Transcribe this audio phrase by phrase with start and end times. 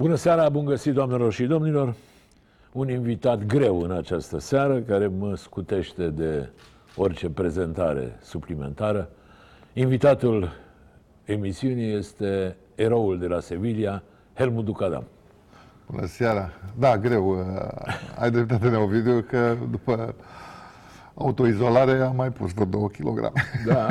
[0.00, 1.94] Bună seara, bun găsit doamnelor și domnilor.
[2.72, 6.48] Un invitat greu în această seară, care mă scutește de
[6.96, 9.08] orice prezentare suplimentară.
[9.72, 10.52] Invitatul
[11.24, 14.02] emisiunii este eroul de la Sevilla,
[14.34, 15.04] Helmut Ducadam.
[15.90, 16.50] Bună seara.
[16.78, 17.46] Da, greu.
[18.18, 20.14] Ai dreptate, Neovidiu, că după
[21.14, 23.32] autoizolare am mai pus vreo 2 kg.
[23.66, 23.86] Da,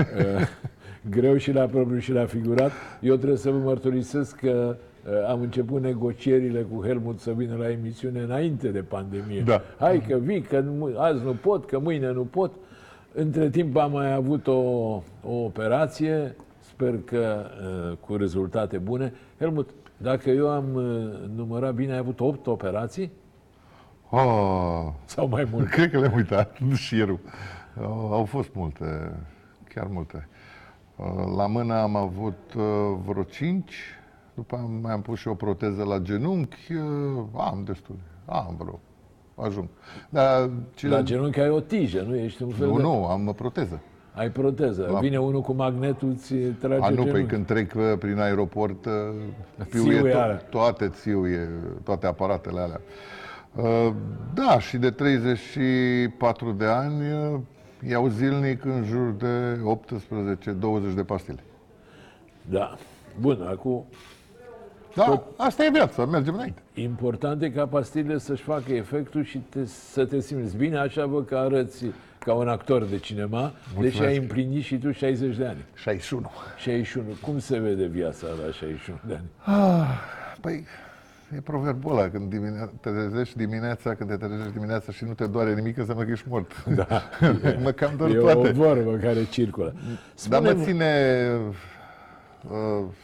[1.10, 2.72] greu și la propriu și la figurat.
[3.02, 4.76] Eu trebuie să vă mărturisesc că
[5.28, 9.42] am început negocierile cu Helmut să vină la emisiune înainte de pandemie.
[9.42, 9.62] Da.
[9.80, 10.64] Hai că vii, că
[10.98, 12.52] azi nu pot, că mâine nu pot.
[13.14, 14.54] Între timp am mai avut o,
[15.24, 17.46] o operație, sper că
[18.00, 19.14] cu rezultate bune.
[19.40, 20.66] Helmut, dacă eu am
[21.36, 23.12] numărat bine, ai avut 8 operații?
[24.10, 25.68] Oh, Sau mai mult?
[25.76, 27.20] Cred că le-am uitat, șirul.
[28.12, 29.12] Au fost multe,
[29.74, 30.28] chiar multe.
[31.38, 32.54] La mână am avut
[33.06, 33.74] vreo 5,
[34.40, 36.72] după aia mai am pus și o proteză la genunchi,
[37.38, 37.96] am destul,
[38.26, 38.80] am vreo,
[39.36, 39.68] ajung.
[40.10, 40.96] Dar cele...
[40.96, 42.82] La genunchi ai o tijă, nu ești un fel Nu, de...
[42.82, 43.82] nu, am proteză.
[44.14, 44.90] Ai proteză.
[44.92, 45.00] La...
[45.00, 47.12] Vine unul cu magnetul, ți trage A, nu, genunchi.
[47.12, 48.88] păi când trec prin aeroport,
[49.70, 50.38] Țiuie piuie alea.
[50.42, 51.50] to- toate țiuie,
[51.84, 52.82] toate aparatele alea.
[53.56, 53.94] Uh,
[54.34, 57.02] Da, și de 34 de ani
[57.34, 57.40] uh,
[57.90, 59.60] iau zilnic în jur de
[60.92, 61.40] 18-20 de pastile.
[62.50, 62.78] Da.
[63.20, 63.86] Bun, acum
[64.96, 66.62] Da, asta e viața, mergem înainte.
[66.74, 71.26] important e ca pastilele să-și facă efectul și te, să te simți bine, așa văd
[71.28, 71.86] că arăți
[72.20, 75.66] ca un actor de cinema, deși ai împlinit și tu 60 de ani.
[75.76, 76.32] 61.
[76.58, 77.06] 61.
[77.22, 79.58] Cum se vede viața la 61 de ani?
[79.60, 79.88] Ah,
[80.42, 80.66] păi,
[81.36, 85.26] e proverbul ăla, când dimine- te trezești dimineața, când te trezești dimineața și nu te
[85.28, 86.66] doare nimic, înseamnă că ești mort.
[86.66, 86.88] Da.
[87.64, 88.50] mă cam doar E toate.
[88.50, 89.74] o vorbă care circulă.
[90.30, 90.94] Dar mă Spune-mi- ține
[91.50, 91.56] uh,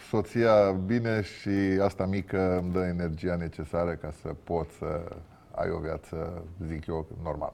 [0.09, 5.02] soția bine și asta mică îmi dă energia necesară ca să pot să
[5.52, 7.54] ai o viață, zic eu, normală.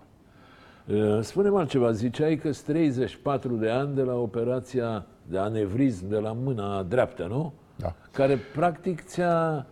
[0.86, 6.32] Uh, Spune-mi altceva, ziceai că 34 de ani de la operația de anevrism de la
[6.32, 7.54] mâna dreaptă, nu?
[7.76, 7.94] Da.
[8.12, 9.66] Care practic ți-a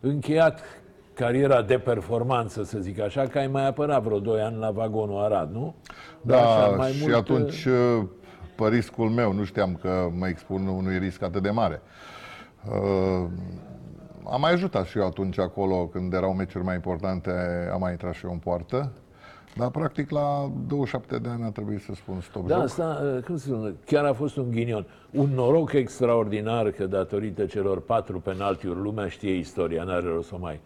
[0.00, 0.60] încheiat
[1.14, 5.22] cariera de performanță, să zic așa, că ai mai apărat vreo 2 ani la vagonul
[5.22, 5.74] Arad, nu?
[6.20, 8.04] Dar așa, Da, mai și mult, uh, atunci, uh,
[8.56, 11.82] pe riscul meu, nu știam că mă expun unui risc atât de mare.
[12.68, 13.28] Uh,
[14.30, 17.30] am mai ajutat și eu atunci acolo, când erau meciuri mai importante,
[17.72, 18.92] am mai intrat și eu în poartă.
[19.56, 22.64] Dar, practic, la 27 de ani a trebuit să spun stop Da, joc.
[22.64, 24.86] asta, uh, cum se spune, chiar a fost un ghinion.
[25.10, 30.38] Un noroc extraordinar că datorită celor patru penaltiuri, lumea știe istoria, n-are rost să o
[30.38, 30.60] mai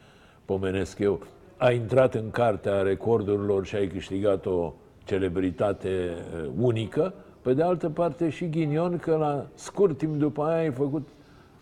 [0.44, 1.20] pomenesc eu,
[1.56, 4.72] a intrat în cartea recordurilor și ai câștigat o
[5.04, 5.88] celebritate
[6.42, 7.14] uh, unică.
[7.42, 11.08] Pe de altă parte și ghinion că la scurt timp după aia ai făcut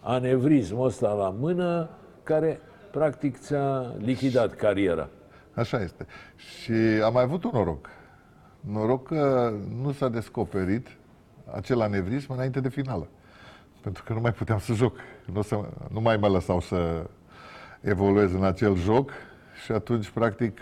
[0.00, 1.88] anevrismul ăsta la mână
[2.22, 5.08] care practic ți-a lichidat cariera.
[5.54, 6.06] Așa este.
[6.36, 6.72] Și
[7.04, 7.88] am mai avut un noroc.
[8.60, 9.52] Noroc că
[9.82, 10.86] nu s-a descoperit
[11.54, 13.08] acel anevrism înainte de finală.
[13.82, 14.96] Pentru că nu mai puteam să joc.
[15.32, 15.60] Nu, să,
[15.90, 17.06] nu mai mă lăsau să
[17.80, 19.10] evoluez în acel joc
[19.64, 20.60] și atunci, practic,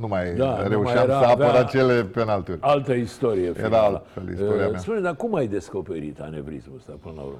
[0.00, 2.60] nu mai Da, nu mai reușeam era- să apăr avea- acele penaltiuri.
[2.62, 3.52] Altă istorie.
[3.52, 3.76] finală.
[3.76, 4.80] altfel istoria Uh, mea.
[4.80, 7.38] Spune, dar cum ai descoperit anevrismul ăsta până la urmă?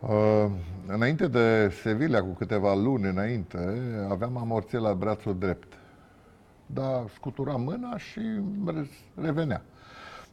[0.00, 0.50] Uh,
[0.86, 3.78] înainte de Sevilla, cu câteva luni înainte,
[4.10, 5.72] aveam amorție la brațul drept.
[6.66, 8.20] Dar scutura mâna și
[8.66, 8.88] re-
[9.22, 9.62] revenea.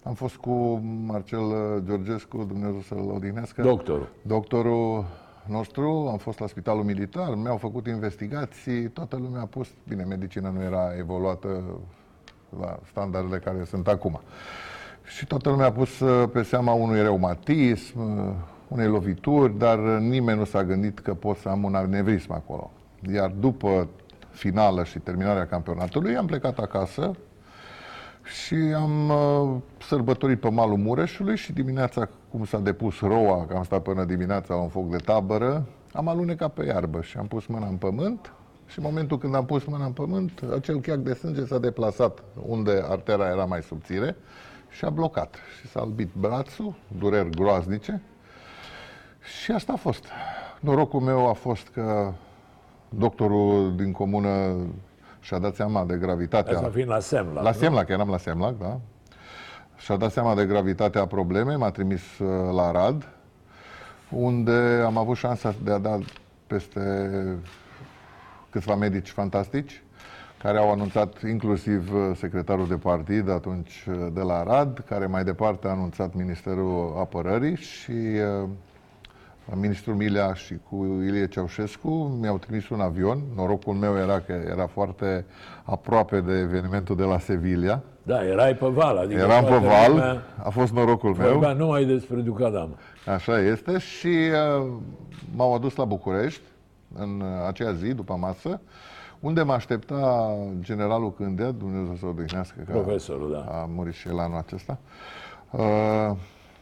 [0.03, 1.41] Am fost cu Marcel
[1.85, 3.61] Georgescu, Dumnezeu să-l odihnească.
[3.61, 4.07] Doctorul.
[4.21, 5.05] Doctorul
[5.47, 10.49] nostru, am fost la spitalul militar, mi-au făcut investigații, toată lumea a pus, bine, medicina
[10.49, 11.63] nu era evoluată
[12.59, 14.21] la standardele care sunt acum.
[15.03, 18.33] Și toată lumea a pus uh, pe seama unui reumatism, uh,
[18.67, 22.71] unei lovituri, dar uh, nimeni nu s-a gândit că pot să am un anevrism acolo.
[23.13, 23.87] Iar după
[24.29, 27.15] finală și terminarea campionatului, am plecat acasă
[28.23, 29.55] și am uh,
[29.87, 34.53] sărbătorit pe malul Mureșului și dimineața, cum s-a depus roa, că am stat până dimineața
[34.53, 38.33] la un foc de tabără, am alunecat pe iarbă și am pus mâna în pământ
[38.65, 42.23] și în momentul când am pus mâna în pământ, acel cheac de sânge s-a deplasat
[42.47, 44.15] unde artera era mai subțire
[44.69, 45.35] și a blocat.
[45.59, 48.01] Și s-a albit brațul, dureri groaznice
[49.41, 50.05] și asta a fost.
[50.59, 52.11] Norocul meu a fost că
[52.89, 54.55] doctorul din comună
[55.19, 56.55] și-a dat seama de gravitatea...
[56.57, 57.41] Asta fiind la Semla.
[57.41, 57.57] La nu?
[57.57, 58.79] Semlac, eram la Semlac, da.
[59.83, 63.07] Și-a dat seama de gravitatea problemei, m-a trimis uh, la Rad,
[64.09, 65.99] unde am avut șansa de a da
[66.47, 66.79] peste
[68.49, 69.83] câțiva medici fantastici,
[70.41, 75.23] care au anunțat inclusiv uh, secretarul de partid atunci uh, de la Rad, care mai
[75.23, 78.49] departe a anunțat Ministerul Apărării și uh,
[79.53, 81.89] ministrul Milea și cu Ilie Ceaușescu
[82.19, 83.21] mi-au trimis un avion.
[83.35, 85.25] Norocul meu era că era foarte
[85.63, 87.81] aproape de evenimentul de la Sevilla.
[88.03, 88.97] Da, erai pe val.
[88.97, 91.29] Adică Eram pe toată val, lumea a fost norocul meu.
[91.29, 92.75] Vorbea numai despre Ducadam.
[93.05, 94.07] Așa este și
[94.57, 94.67] uh,
[95.35, 96.41] m-au adus la București
[96.93, 98.61] în uh, aceea zi, după masă,
[99.19, 103.61] unde mă aștepta generalul Cândea, Dumnezeu să o odihnească, că Profesorul, da.
[103.61, 104.77] a murit și el anul acesta,
[105.51, 106.11] uh,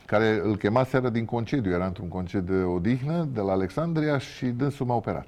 [0.09, 4.85] care îl chemaseră din concediu, era într-un concediu de odihnă de la Alexandria și dânsul
[4.85, 5.25] m-a operat.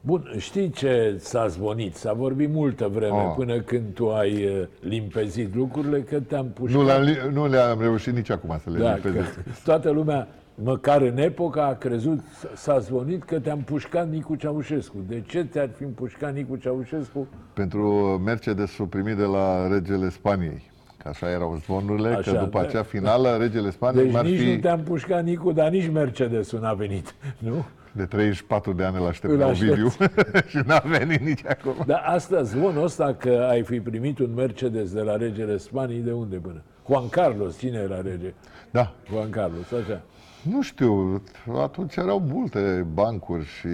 [0.00, 1.94] Bun, știi ce s-a zvonit?
[1.94, 3.32] S-a vorbit multă vreme Oh.
[3.36, 6.80] până când tu ai uh, limpezit lucrurile că te-am pușcat.
[6.80, 9.34] Nu le-am, li- nu le-am reușit nici acum să le da, limpezesc.
[9.34, 12.20] că toată lumea, măcar în epoca, a crezut,
[12.54, 14.96] s-a zvonit că te-am pușcat Nicu Ceaușescu.
[15.08, 17.26] De ce te-ar fi împușcat Nicu Ceaușescu?
[17.52, 17.88] Pentru
[18.24, 20.70] Mercedes-ul primit de la regele Spaniei.
[21.02, 22.66] Că așa erau zvonurile, Așa, că după da.
[22.66, 24.46] acea finală, regele Spaniei Deci m-ar nici fi...
[24.46, 27.66] nu te-am pușcat Nicu, dar nici Mercedes-ul n-a venit, nu?
[27.92, 29.70] De 34 de ani îl aștept Îl la aștept.
[29.70, 29.88] Ovidiu
[30.50, 31.74] și n-a venit nici acum.
[31.86, 36.12] Dar asta, zvonul ăsta că ai fi primit un Mercedes de la regele Spaniei, de
[36.12, 36.62] unde până?
[36.86, 38.34] Juan Carlos, cine era rege?
[38.70, 40.00] Da, Juan Carlos, așa.
[40.42, 41.22] nu știu,
[41.62, 43.68] atunci erau multe bancuri și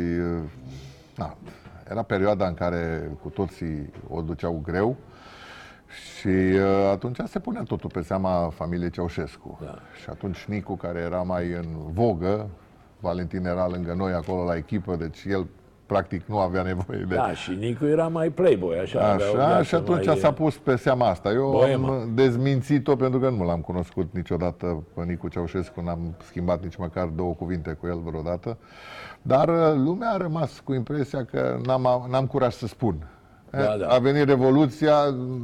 [1.17, 1.37] na,
[1.91, 4.97] era perioada în care cu toții o duceau greu
[5.95, 9.59] și uh, atunci se punea totul pe seama familiei Ceaușescu.
[9.63, 9.79] Da.
[10.03, 12.49] Și atunci Nicu, care era mai în vogă,
[13.01, 15.47] Valentin era lângă noi acolo la echipă, deci el
[15.87, 17.15] practic nu avea nevoie de...
[17.15, 19.13] Da, și Nicu era mai playboy, așa.
[19.13, 21.31] avea o Așa, viață și atunci mai, s-a pus pe seama asta.
[21.31, 21.89] Eu Boemă.
[21.89, 27.07] am dezmințit-o pentru că nu l-am cunoscut niciodată pe Nicu Ceaușescu, n-am schimbat nici măcar
[27.07, 28.57] două cuvinte cu el vreodată.
[29.23, 33.07] Dar uh, lumea a rămas cu impresia că n-am, n-am curaj să spun.
[33.57, 33.87] Da, Eh, da.
[33.89, 34.95] A venit Revoluția,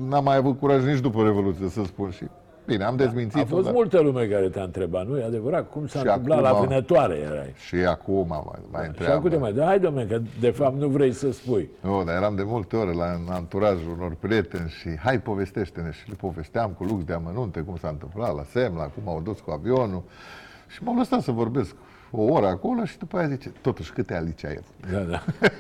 [0.09, 2.25] n-am mai avut curaj nici după Revoluție să spun și
[2.67, 3.45] bine, am A dezmințit-o.
[3.47, 5.71] fost dar- multă lume care te-a întrebat, nu e adevărat?
[5.71, 7.53] Cum s-a Și întâmplat la acum- vânătoare erai?
[7.67, 9.15] Și acum mai, mai Și întreabă.
[9.15, 11.71] acum te mai da, hai domne, că de fapt nu vrei să spui.
[11.81, 16.09] Nu, dar eram de multe ori la în anturajul unor prieteni și hai povestește-ne și
[16.09, 19.51] le povesteam cu lux de amănunte cum s-a întâmplat la Semla, cum au dus cu
[19.51, 20.03] avionul
[20.69, 21.75] și m-au lăsat să vorbesc
[22.11, 24.93] o oră acolo și după aia zice, totuși câte alici ai avut?
[24.93, 25.23] Da, da.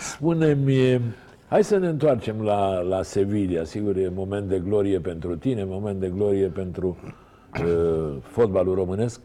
[0.00, 1.00] Spune-mi,
[1.48, 3.64] hai să ne întoarcem la, la Sevilla.
[3.64, 6.96] Sigur, e moment de glorie pentru tine, moment de glorie pentru
[7.64, 9.20] uh, fotbalul românesc.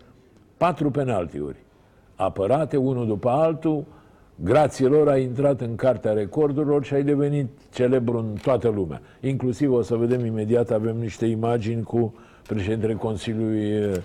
[0.58, 1.66] Patru penaltiuri
[2.16, 3.86] apărate, unul după altul,
[4.44, 9.02] grație lor ai intrat în cartea recordurilor și ai devenit celebru în toată lumea.
[9.22, 12.14] Inclusiv, o să vedem imediat, avem niște imagini cu
[12.48, 13.96] președintele Consiliului uh,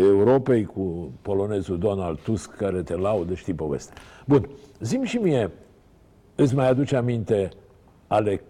[0.00, 3.94] Europei, cu polonezul Donald Tusk, care te laudă, știi povestea.
[4.26, 4.48] Bun,
[4.80, 5.50] zim și mie,
[6.42, 7.48] îți mai aduce aminte
[8.06, 8.42] ale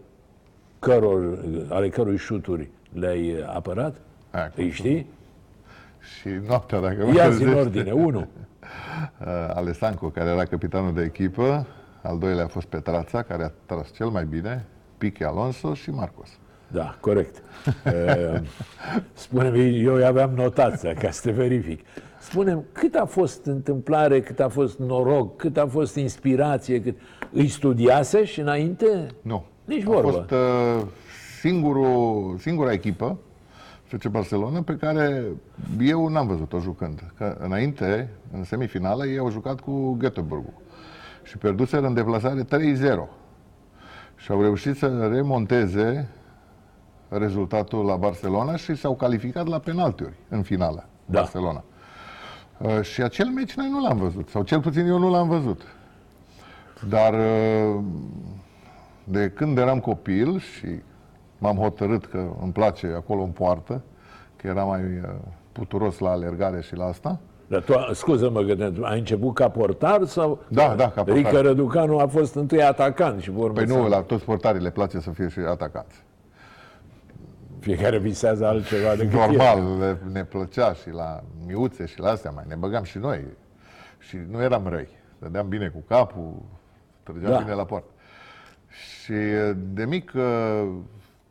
[0.78, 3.96] căror, ale cărui șuturi le-ai apărat?
[4.30, 5.06] Aia, cum Îi știi?
[6.18, 7.92] Și noaptea, dacă mă Ia zi în trezești, ordine.
[7.92, 8.18] Unu.
[9.20, 11.66] uh, Alessanco, care era capitanul de echipă,
[12.02, 14.64] al doilea a fost Petrața, care a tras cel mai bine,
[14.98, 16.28] Pique Alonso și Marcos.
[16.68, 17.42] Da, corect.
[17.86, 18.40] Uh,
[19.12, 21.80] Spune-mi, eu aveam notația ca să te verific.
[22.20, 26.96] Spune-mi, cât a fost întâmplare, cât a fost noroc, cât a fost inspirație, cât...
[27.32, 29.06] Îi studiase și înainte?
[29.22, 29.44] Nu.
[29.64, 30.10] Nici a vorbă.
[30.10, 30.86] fost uh,
[31.40, 33.18] singurul, singura echipă,
[33.84, 35.24] FC Barcelona, pe care
[35.80, 37.12] eu n-am văzut-o jucând.
[37.16, 40.44] Că înainte, în semifinală, ei au jucat cu Göteborg
[41.22, 42.46] și pierduseră în deplasare 3-0.
[44.16, 46.08] Și au reușit să remonteze
[47.08, 51.18] rezultatul la Barcelona și s-au calificat la penaltiuri în finală, Da.
[51.20, 51.64] Barcelona.
[52.58, 55.62] Uh, și acel meci noi nu l-am văzut, sau cel puțin eu nu l-am văzut.
[56.88, 57.82] Dar uh,
[59.04, 60.66] de când eram copil și
[61.38, 63.82] m-am hotărât că îmi place acolo în poartă,
[64.36, 65.08] că era mai uh,
[65.52, 70.04] puturos la alergare și la asta, Dar tu, scuză-mă că te, ai început ca portar
[70.04, 70.38] sau...
[70.48, 71.14] Da, da, ca portar.
[71.14, 75.00] Rică Răducanu a fost întâi atacant și vor Păi nu, la toți portarii le place
[75.00, 76.04] să fie și atacanți.
[77.58, 79.18] Fiecare visează altceva decât el.
[79.18, 83.24] Normal, le, ne plăcea și la miuțe și la astea mai ne băgam și noi.
[83.98, 84.88] Și nu eram răi.
[85.18, 86.32] Dădeam bine cu capul,
[87.02, 87.36] trăgeam Da.
[87.36, 87.42] da.
[87.42, 87.90] bine la poartă.
[88.68, 89.12] Și
[89.56, 90.68] de mic uh,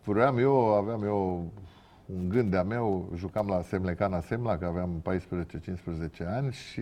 [0.04, 1.52] vreau eu, aveam eu
[2.06, 5.04] un gând de-a meu, jucam la Semlecana Semla, că aveam
[6.24, 6.82] 14-15 ani și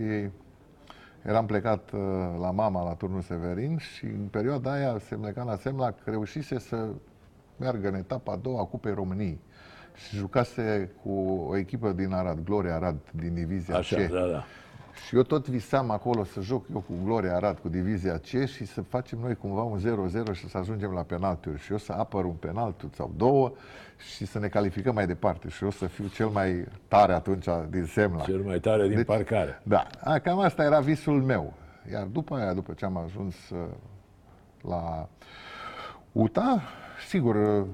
[1.22, 2.00] eram plecat uh,
[2.40, 6.88] la mama la turnul Severin și în perioada aia Semlecana Semla reușise să
[7.56, 9.40] meargă în etapa a doua a Cupei României
[9.94, 11.10] și jucase cu
[11.48, 14.10] o echipă din Arad, Gloria Arad, din divizia Așa, C.
[14.10, 14.44] da, da.
[15.06, 18.64] Și eu tot visam acolo să joc eu cu Gloria Arad, cu divizia C și
[18.64, 21.60] să facem noi cumva un 0-0 și să ajungem la penaltiuri.
[21.60, 23.52] Și eu să apăr un penalti sau două
[24.14, 25.48] și să ne calificăm mai departe.
[25.48, 28.22] Și eu să fiu cel mai tare atunci din Semla.
[28.24, 29.60] Cel mai tare din Deci- parcare.
[29.62, 31.52] Da, a, cam asta era visul meu.
[31.92, 33.58] Iar după aia, după ce am ajuns uh,
[34.62, 35.08] la
[36.12, 36.62] UTA,
[37.08, 37.66] sigur, uh,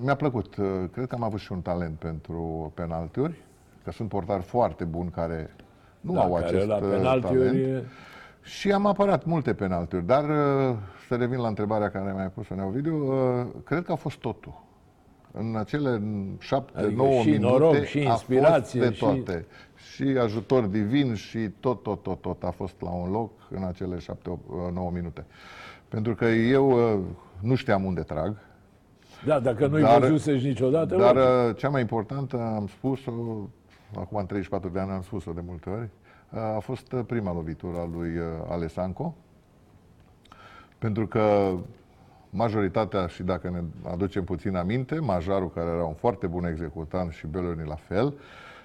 [0.00, 0.56] mi-a plăcut.
[0.56, 3.42] Uh, Cred că am avut și un talent pentru penaltiuri,
[3.84, 5.50] că sunt portari foarte buni care
[6.00, 7.56] nu Da, au care acest la uh, penaltiuri talent.
[7.66, 7.84] e-
[8.42, 10.76] Și am apărat multe penaltiuri, dar uh,
[11.08, 14.66] să revin la întrebarea care mi-ai pus-o, Neovidiu, uh, cred că a fost totul.
[15.32, 16.02] În acele
[16.38, 19.46] șapte, Adică nouă și minute noroc, și a fost inspirație, de și- toate.
[19.92, 20.02] Și...
[20.22, 24.30] ajutor divin și tot, tot, tot, tot a fost la un loc în acele șapte,
[24.30, 25.24] opt, uh, nouă minute.
[25.88, 27.00] Pentru că eu uh,
[27.40, 28.36] nu știam unde trag,
[29.26, 31.50] Da, dacă nu-i Dar- văzusești niciodată, dar logic.
[31.50, 33.12] uh, cea mai importantă, am spus-o,
[33.96, 35.88] acum am 34 de ani, am spus-o de multe ori,
[36.30, 39.14] uh, a fost uh, prima lovitură a lui uh, Alessanco,
[40.78, 41.54] pentru că
[42.30, 47.26] majoritatea, și dacă ne aducem puțin aminte, Majarul, care era un foarte bun executant și
[47.26, 48.14] Beloni la fel,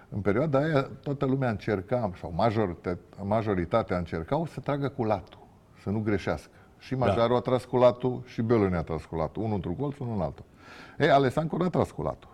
[0.09, 5.39] în perioada aia toată lumea încerca, sau majoritatea, majoritatea încercau să tragă cu latul,
[5.81, 6.51] să nu greșească.
[6.79, 9.43] Și Majarul a tras cu latul și Beloni a tras cu latul.
[9.43, 10.45] Unul într-un colț, unul în altul.
[10.97, 12.29] Ei, Alessanco n-a tras cu latul.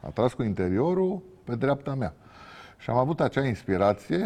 [0.00, 2.14] A tras cu interiorul pe dreapta mea.
[2.78, 4.18] Și am avut acea inspirație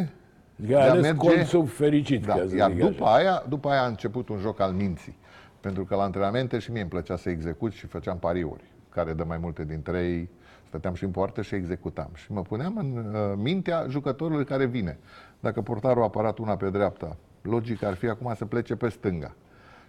[0.57, 3.15] Că de ai a ales merge- colțul fericit, da, ca să iar zic după așa.
[3.15, 5.17] aia, după aia a început un joc al minții.
[5.61, 9.23] Pentru că la antrenamente și mie îmi plăcea să execut și făceam pariuri, care de
[9.23, 10.29] mai multe dintre ei
[10.69, 12.11] stăteam și în poartă și executam.
[12.15, 14.99] Și mă puneam în uh, mintea jucătorului care vine.
[15.41, 19.35] Dacă portarul a apărat una pe dreapta, logic ar fi acum să plece pe stânga.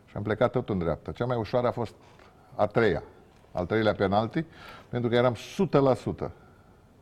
[0.06, 1.12] Și am plecat tot în dreapta.
[1.12, 1.94] Cea mai ușoară a fost
[2.56, 3.04] a treia,
[3.52, 4.44] al treilea penalti,
[4.90, 6.32] pentru că eram 100%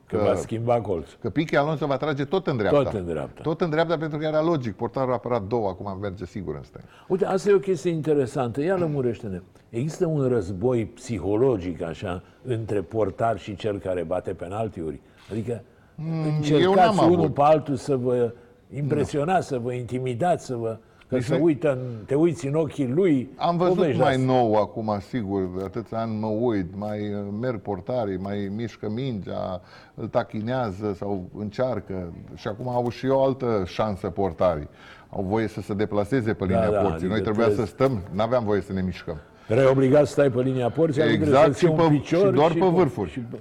[0.07, 1.17] Că va schimba colțul.
[1.21, 2.83] că Pichi Alonso va trage tot în dreapta.
[2.83, 3.41] Tot în dreapta.
[3.41, 4.75] Tot în dreapta pentru că era logic.
[4.75, 6.87] Portarul a apărat două, acum merge sigur în stânga.
[7.07, 8.61] Uite, asta e o chestie interesantă.
[8.61, 9.41] Ia lămurește-ne.
[9.69, 14.99] Există un război psihologic, așa, între portar și cel care bate penaltiuri?
[15.31, 15.61] Adică
[15.97, 17.33] Mm, eu încercați n-am unul avut.
[17.33, 18.33] pe altul să vă
[18.75, 20.77] impresionați, să vă intimidați, să vă...
[21.09, 23.29] Că Deci să noi- uită, în, te uiți în ochii lui.
[23.35, 24.33] Am văzut povești mai de-astea.
[24.35, 29.61] nou acum, sigur, de atâția ani mă uit, mai uh, merg portarii, mai mișcă mingea,
[29.95, 32.13] îl tachinează sau încearcă.
[32.35, 34.67] Și acum au și eu o altă șansă portarii.
[35.09, 36.91] Au voie să se deplaseze pe linia da, porții.
[36.93, 39.17] adică Noi trebuia trebuie să stăm, n-aveam voie să ne mișcăm.
[39.47, 41.89] Erai obligat să stai pe linia porții, adică trebuie Exact, să și ții pe, un
[41.89, 43.09] picior și doar pe vârfuri.
[43.09, 43.37] Și pe...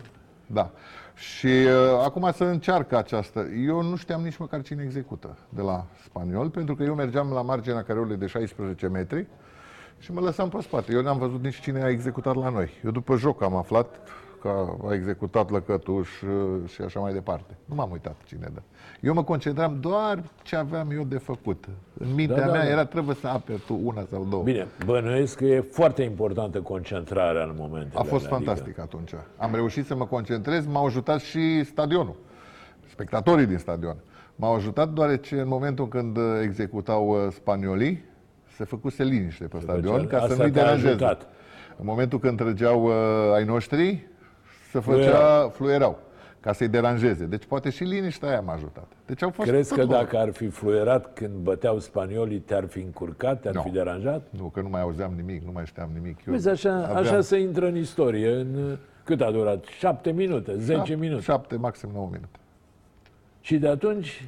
[0.47, 0.71] Da.
[1.15, 3.47] Și uh, acum să încearcă aceasta.
[3.67, 7.43] Eu nu știam nici măcar cine execută de la spaniol, pentru că eu mergeam la
[7.43, 9.27] marginea careului de 16 metri
[9.99, 10.93] și mă lăsam pe spate.
[10.93, 12.71] Eu n-am văzut nici cine a executat la noi.
[12.85, 13.97] Eu după joc am aflat
[14.45, 17.57] că a executat Lăcătuș uh, și așa mai departe.
[17.65, 18.61] Nu m-am uitat cine dă.
[19.01, 21.65] Eu mă concentram doar ce aveam eu de făcut.
[21.99, 22.69] În mintea Da, da, mea da.
[22.69, 24.43] era trebuie să aperi tu una sau două.
[24.43, 29.11] Bine, bănuiesc că e foarte importantă concentrarea în momentele A fost alea, fantastic atunci.
[29.37, 32.17] Am reușit să mă concentrez, m-au ajutat și stadionul,
[32.91, 33.97] spectatorii din stadion.
[34.37, 38.05] M-au ajutat deoarece în momentul când uh, executau uh, spaniolii,
[38.57, 40.89] se făcuse liniște pe stadion ca să Asta nu-i te-a deranjeze.
[40.89, 41.27] ajutat.
[41.79, 42.93] În momentul când trăgeau uh,
[43.35, 44.07] ai noștri,
[44.75, 45.49] se făcea, Fluierau.
[45.49, 45.99] fluierau,
[46.41, 47.25] ca să-i deranjeze.
[47.25, 48.87] Deci poate și liniștea aia m-a ajutat.
[49.07, 49.93] Deci au fost Crezi tot că lor.
[49.95, 53.61] dacă ar fi fluierat când băteau spaniolii, te-ar fi încurcat, te-ar Nu.
[53.63, 54.23] fi deranjat?
[54.31, 56.19] Nu, că nu mai auzeam nimic, nu mai știam nimic.
[56.27, 58.31] Eu Vezi, așa, aveam așa se intră în istorie.
[58.35, 59.65] În, cât a durat?
[59.65, 61.23] Șapte minute, zece șapte- minute.
[61.23, 62.39] Șapte, maxim nouă minute.
[63.41, 64.25] Și de atunci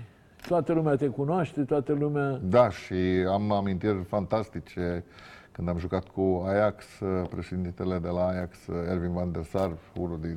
[0.49, 2.41] toată lumea te cunoaște, toată lumea...
[2.43, 2.95] Da, și
[3.29, 5.05] am amintiri fantastice
[5.57, 6.85] când am jucat cu Ajax,
[7.31, 8.57] președintele de la Ajax,
[8.89, 10.37] Erwin van der Sar, unul din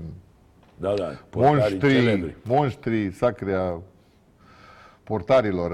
[0.78, 2.36] Da, da, portarii monștrii, celebri.
[2.44, 3.82] monștrii sacrea
[5.04, 5.72] portarilor.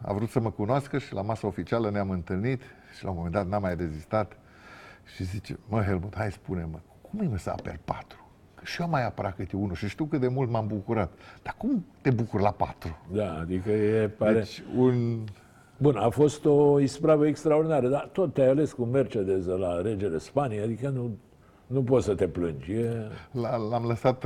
[0.00, 2.62] A vrut să mă cunoască și la masa oficială ne-am întâlnit
[2.96, 4.36] și la un moment dat n-am mai rezistat
[5.14, 8.28] și zice, mă Helmut, hai spune-mă, cum e mă să aperi patru?
[8.54, 11.12] Că și eu am mai apărat câte unul și știu cât de mult m-am bucurat.
[11.42, 12.98] Dar cum te bucuri la patru?
[13.12, 14.32] Da, adică e, pare...
[14.32, 15.24] Deci un
[15.78, 20.18] Bun, a fost o ispravă extraordinară, dar tot te-ai ales cu Mercedes de la regele
[20.18, 21.10] Spaniei, adică nu,
[21.66, 22.72] nu poți să te plângi.
[22.72, 23.10] E...
[23.30, 24.24] L- L-am lăsat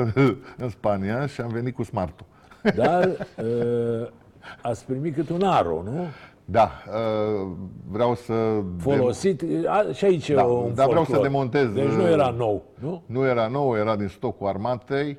[0.57, 2.27] în Spania și am venit cu smartul.
[2.75, 4.09] Dar uh,
[4.63, 6.05] ați primit cât un aro, nu?
[6.45, 7.51] Da, uh,
[7.91, 8.33] vreau să...
[8.79, 11.31] Folosit, a, și aici Da, e un dar vreau să folclor.
[11.31, 13.03] demontez, Deci nu uh, era nou, nu?
[13.07, 15.19] Nu era nou, era din stocul armatei,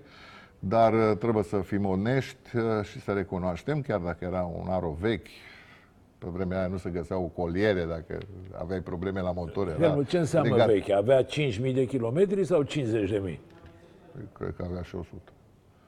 [0.59, 4.95] dar uh, trebuie să fim onești uh, și să recunoaștem, chiar dacă era un aro
[5.00, 5.27] vechi,
[6.22, 8.18] pe vremea aia nu se găseau coliere, dacă
[8.58, 9.68] aveai probleme la motor.
[9.68, 10.68] Era Helmut, ce înseamnă legat.
[10.68, 10.94] veche?
[10.94, 12.70] Avea 5.000 de kilometri sau 50.000?
[14.34, 15.32] Cred că avea și 100.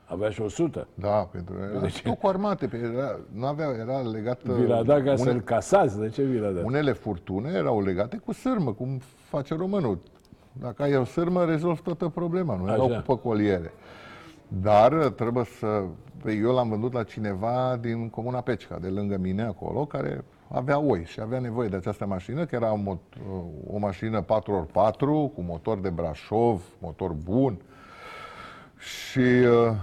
[0.06, 0.88] Avea și 100.
[0.94, 4.44] Da, pentru era Deci- tot cu armate, pe era, nu avea, era legat...
[4.44, 6.00] Vi l-a dat ca une- să-l casați.
[6.00, 6.64] De ce vi l-a dat?
[6.64, 9.00] Unele furtune erau legate cu sârmă, cum
[9.30, 9.98] face românul.
[10.52, 12.96] Dacă ai o sârmă, rezolvi toată problema, nu erau Așa.
[12.96, 13.72] cu păcoliere.
[14.62, 15.84] Dar trebuie să...
[16.22, 20.80] Păi eu l-am vândut la cineva din Comuna Pecica, de lângă mine acolo, care avea
[20.80, 23.18] oi și avea nevoie de această mașină, că era o, mot-
[23.68, 24.98] o mașină 4x4
[25.34, 27.62] cu motor de Brașov, motor bun.
[28.78, 29.76] Și uh,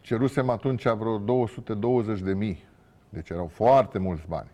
[0.00, 2.64] cerusem atunci vreo 220 de mii.
[3.08, 4.50] Deci erau foarte mulți bani.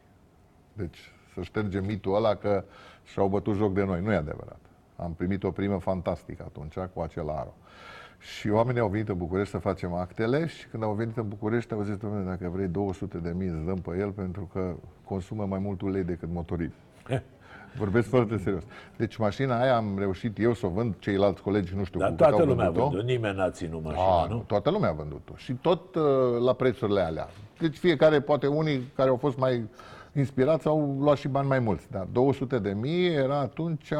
[0.73, 2.65] Deci să ștergem mitul ăla că
[3.05, 4.01] și-au bătut joc de noi.
[4.01, 4.61] Nu e adevărat.
[4.97, 7.55] Am primit o primă fantastică atunci cu acel aro.
[8.19, 11.73] Și oamenii au venit în București să facem actele și când au venit în București
[11.73, 15.47] au zis, domnule, dacă vrei 200 de mii, îți dăm pe el pentru că consumă
[15.47, 16.73] mai mult ulei decât motorii.
[17.79, 18.63] Vorbesc foarte serios.
[18.97, 22.15] Deci mașina aia am reușit eu să o vând, ceilalți colegi nu știu Dar cu
[22.15, 22.89] cât toată au lumea a vândut-o.
[22.89, 23.07] vândut.
[23.09, 24.39] Nimeni n-a ținut mașina, A, nu?
[24.39, 25.33] toată lumea a vândut-o.
[25.37, 26.03] Și tot uh,
[26.45, 27.29] la prețurile alea.
[27.59, 29.65] Deci fiecare, poate unii care au fost mai
[30.15, 31.91] inspirați au luat și bani mai mulți.
[31.91, 33.93] Dar 200 de mii era atunci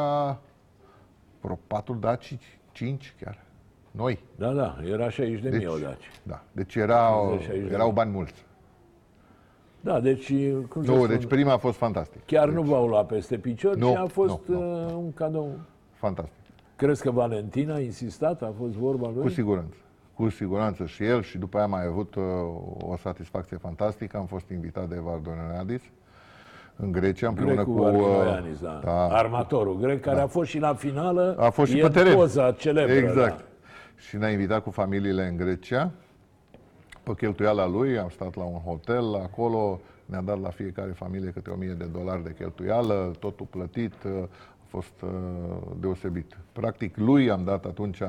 [1.41, 2.37] vreo 4 daci,
[2.71, 3.47] 5 chiar.
[3.91, 4.19] Noi.
[4.35, 6.11] Da, da, era 60 de Deci, mii odaci.
[6.23, 6.41] Da.
[6.51, 7.95] Deci erau, 50-60 de erau mii.
[7.95, 8.45] bani mulți.
[9.81, 10.33] Da, deci,
[10.69, 12.25] cum să Nu, spun, deci prima a fost fantastic.
[12.25, 15.49] chiar nu v-au luat peste picior, Nu, ci a fost nu, uh, un cadou.
[15.91, 16.33] Fantastic.
[16.75, 18.41] Crezi că Valentina a insistat?
[18.41, 19.21] A fost vorba lui?
[19.21, 19.75] Cu siguranță.
[20.13, 22.23] Cu siguranță și el și după aia am mai avut uh,
[22.81, 24.17] o satisfacție fantastică.
[24.17, 25.81] Am fost invitat de Vardonenadis
[26.75, 27.81] în Grecia împreună Grecul cu...
[27.81, 28.79] uh, Arginoianis, da.
[28.83, 31.35] da, Armatorul grec, care a fost și la finală.
[31.39, 32.15] A fost și e pe teren.
[32.15, 32.93] poza celebră.
[32.93, 33.37] Exact.
[33.37, 33.43] Da.
[33.99, 35.91] Și ne-a invitat cu familiile în Grecia.
[37.03, 41.49] Pe cheltuiala lui, am stat la un hotel acolo, ne-a dat la fiecare familie câte
[41.49, 44.27] 1000 de dolari de cheltuială, totul plătit, a
[44.65, 45.09] fost uh,
[45.79, 46.37] deosebit.
[46.51, 48.01] Practic lui am dat atunci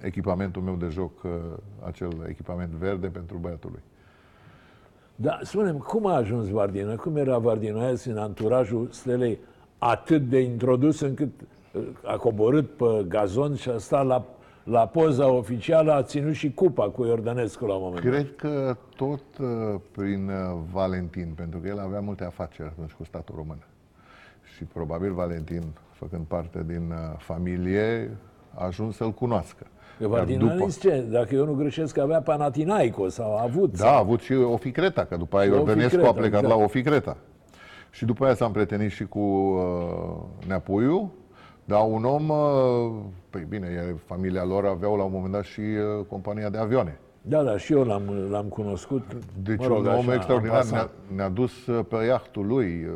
[0.00, 1.30] echipamentul meu de joc, uh,
[1.86, 3.82] acel echipament verde pentru băiatul lui.
[5.16, 6.94] Da, spune cum a ajuns Vardina?
[6.94, 9.38] Cum era Vardinoias în anturajul stelei
[9.78, 11.30] atât de introdus încât
[11.72, 14.26] uh, a coborât pe gazon și a stat la,
[14.64, 18.12] la poza oficială, a ținut și cupa cu Iordănescu la un moment dat.
[18.12, 19.46] Cred că tot uh,
[19.90, 23.58] prin uh, Valentin, pentru că el avea multe afaceri atunci cu statul român.
[24.56, 28.16] Și probabil Valentin, făcând parte din uh, familie,
[28.54, 29.66] a ajuns să-l cunoască.
[29.98, 31.06] Că Iar Vardinoias ce?
[31.10, 33.78] Dacă eu nu greșesc, avea Panathinaikos sau a avut.
[33.78, 36.58] Da, a avut și Oficreta, că după aia Și Iordănescu a Oficreta, plecat exact.
[36.58, 37.16] la Oficreta.
[37.90, 41.12] Și după aia s-a împrietenit și cu uh, Neapuiu,
[41.70, 45.60] dar un om, uh, păi bine, e- familia lor aveau la un moment dat și
[45.60, 46.98] uh, compania de avioane.
[47.22, 49.02] Da, da, și eu l-am, l-am cunoscut.
[49.42, 50.90] Deci mă rog, un om așa, extraordinar în ne-a, pasant.
[51.16, 52.92] ne-a dus uh, pe iahtul lui uh,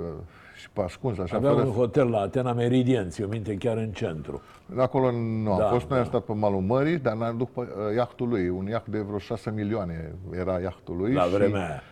[0.61, 3.91] și pe ascuns, așa, Avea fără un hotel la Atena Meridian, ți-o minte, chiar în
[3.91, 4.43] centru.
[4.77, 5.99] Acolo nu am Da, fost, noi da.
[5.99, 8.49] am stat pe malul mării, dar ne-am dus pe uh, iahtul lui.
[8.49, 11.13] Un iaht de vreo 6 milioane era iahtul lui.
[11.13, 11.83] La și, vremea aia.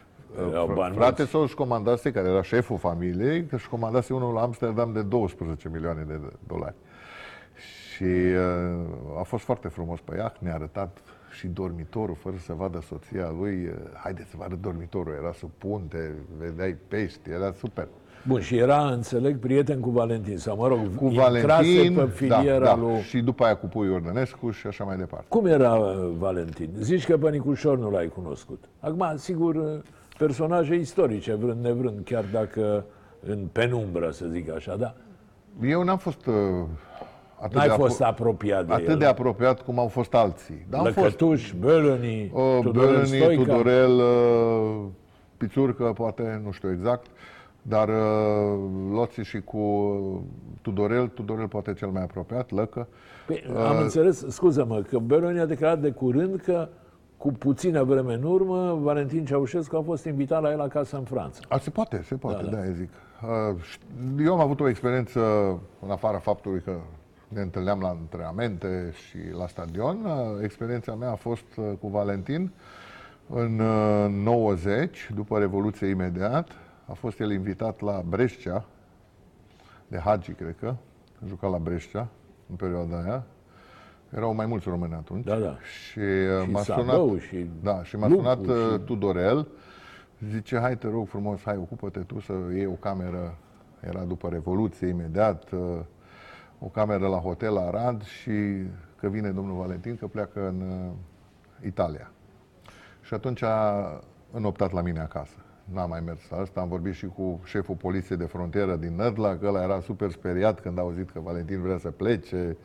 [0.40, 1.30] Uh, Erau fr- bani Frate mulți.
[1.30, 5.68] său își comandase, care era șeful familiei, că își comandase unul la Amsterdam de 12
[5.72, 6.74] milioane de dolari.
[7.94, 10.98] Și uh, a fost foarte frumos pe iaht, ne-a arătat
[11.38, 13.64] și dormitorul, fără să vadă soția lui.
[13.66, 17.88] Uh, Haideți să vă arăt dormitorul, era sub punte, vedeai pești, era super.
[18.26, 22.58] Bun, și era, înțeleg, prieten cu Valentin, sau mă rog, Cu intrase Valentin, pe filiera
[22.58, 23.00] da, da, lui...
[23.00, 25.26] și după aia cu Pui Ordănescu și așa mai departe.
[25.28, 26.70] Cum era uh, Valentin?
[26.80, 28.64] Zici că pe Nicușor nu l-ai cunoscut.
[28.80, 29.78] Acum, sigur, uh,
[30.26, 32.84] personaje istorice, vrând nevrând, chiar dacă
[33.26, 34.94] în penumbră, să zic așa, da?
[35.62, 36.34] Eu n-am fost uh,
[37.36, 38.98] atât, N-ai de, fost apro- apropiat de atât el.
[38.98, 40.66] de apropiat cum au fost alții.
[40.70, 43.42] Dar am fost Lăcătuș, Bălăni, uh, Tudorel Bălăni, Stoica.
[43.42, 44.84] Tudorel, uh,
[45.36, 47.06] Pițurcă, poate, nu știu exact,
[47.62, 47.94] dar uh,
[48.92, 49.56] Loții și cu
[50.62, 52.88] Tudorel, Tudorel poate cel mai apropiat, Lăcă.
[53.26, 56.68] Păi, am înțeles, scuză-mă, că Bălăni a declarat de curând că
[57.22, 61.40] cu puțină vreme în urmă, Valentin Ceaușescu a fost invitat la el acasă în Franța.
[61.48, 62.62] A, se poate, se poate, Da, da, da.
[62.62, 62.70] da.
[62.70, 62.88] zic.
[63.22, 65.20] Uh, ș- Eu am avut o experiență,
[65.82, 66.76] în afara faptului că
[67.28, 70.04] ne întâlneam la antrenamente și la stadion.
[70.04, 72.52] Uh, Experiența mea a fost uh, cu Valentin
[73.28, 76.48] în uh, 90, după Revoluție imediat.
[76.86, 78.64] A fost el invitat la Brescia,
[79.88, 80.74] de Hagi, cred că,
[81.26, 82.08] juca la Brescia
[82.50, 83.24] în perioada aia.
[84.16, 85.24] Erau mai mulți români atunci.
[85.24, 85.56] Da, da.
[85.60, 89.48] Și, uh, Și m-a Sabău sunat, și da, și m-a Lupu sunat uh, și- Tudorel,
[90.30, 93.36] zice, hai te rog frumos, hai, ocupă-te tu să iei o cameră,
[93.80, 95.60] era după Revoluție imediat, uh,
[96.58, 98.32] o cameră la hotel Arad și
[98.96, 102.10] că vine domnul Valentin, că pleacă în uh, Italia.
[103.02, 103.86] Și atunci a
[104.32, 105.34] înoptat la mine acasă.
[105.64, 109.36] N-am mai mers la asta, am vorbit și cu șeful poliției de frontieră din Nădla,
[109.36, 112.56] că ăla era super speriat când a auzit că Valentin vrea să plece.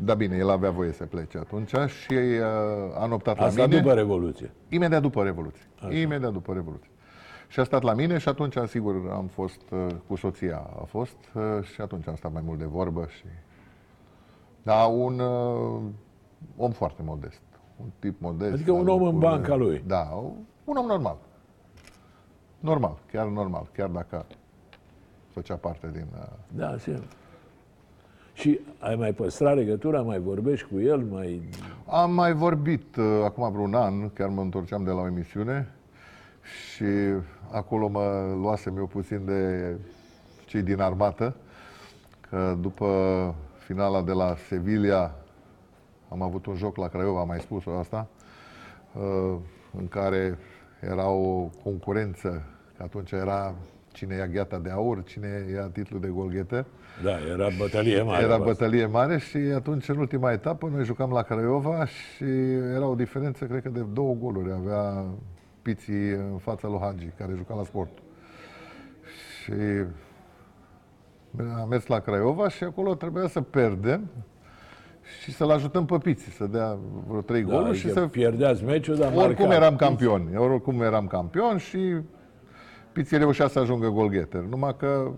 [0.00, 3.80] Da bine, el avea voie să plece atunci și uh, a noptat la Asta mine.
[3.80, 4.50] după Revoluție.
[4.68, 5.66] Imediat după Revoluție.
[5.78, 5.94] Așa.
[5.94, 6.90] Imediat după Revoluție.
[7.48, 11.16] Și a stat la mine și atunci, sigur, am fost uh, cu soția, a fost,
[11.34, 11.42] uh,
[11.74, 13.24] și atunci am stat mai mult de vorbă și...
[14.62, 15.80] Da, un uh,
[16.56, 17.42] om foarte modest.
[17.76, 18.52] Un tip modest.
[18.52, 19.82] Adică un la om în lucrurile- banca lui.
[19.86, 20.02] Da,
[20.64, 21.16] un om normal.
[22.60, 24.26] Normal, chiar normal, chiar dacă
[25.28, 26.06] făcea parte din...
[26.18, 27.04] Uh, Da, sigur.
[28.32, 31.48] Și ai mai păstrat legătura, mai vorbești cu el, mai...
[31.86, 35.68] Am mai vorbit uh, acum vreun an, chiar mă întorceam de la o emisiune
[36.42, 36.84] și
[37.50, 39.74] acolo mă luasem eu puțin de
[40.46, 41.36] cei din armată,
[42.28, 45.14] că după finala de la Sevilla
[46.08, 48.08] am avut un joc la Craiova, am mai spus-o asta,
[48.92, 49.38] uh,
[49.78, 50.38] în care
[50.80, 52.42] era o concurență,
[52.76, 53.54] că atunci era
[53.92, 56.64] cine ia gheata de aur, cine ia titlul de golgheter.
[57.02, 58.22] Da, era bătălie mare.
[58.22, 58.44] Era asta.
[58.44, 62.24] bătălie mare și atunci, în ultima etapă, noi jucam la Craiova și
[62.74, 64.52] era o diferență, cred că, de două goluri.
[64.52, 65.04] Avea
[65.62, 67.90] Piții în fața lui Hagi, care juca la sport.
[69.42, 69.52] Și
[71.60, 74.10] am mers la Craiova și acolo trebuia să pierdem
[75.22, 76.78] și să-l ajutăm pe Piții, să dea
[77.08, 79.60] vreo trei Da, goluri adică și să pierdeați meciul, dar oricum marca.
[79.64, 80.36] eram campioni.
[80.36, 81.96] Oricum eram campion și
[82.92, 84.40] Piții reușea să ajungă golgheter.
[84.40, 85.10] Numai că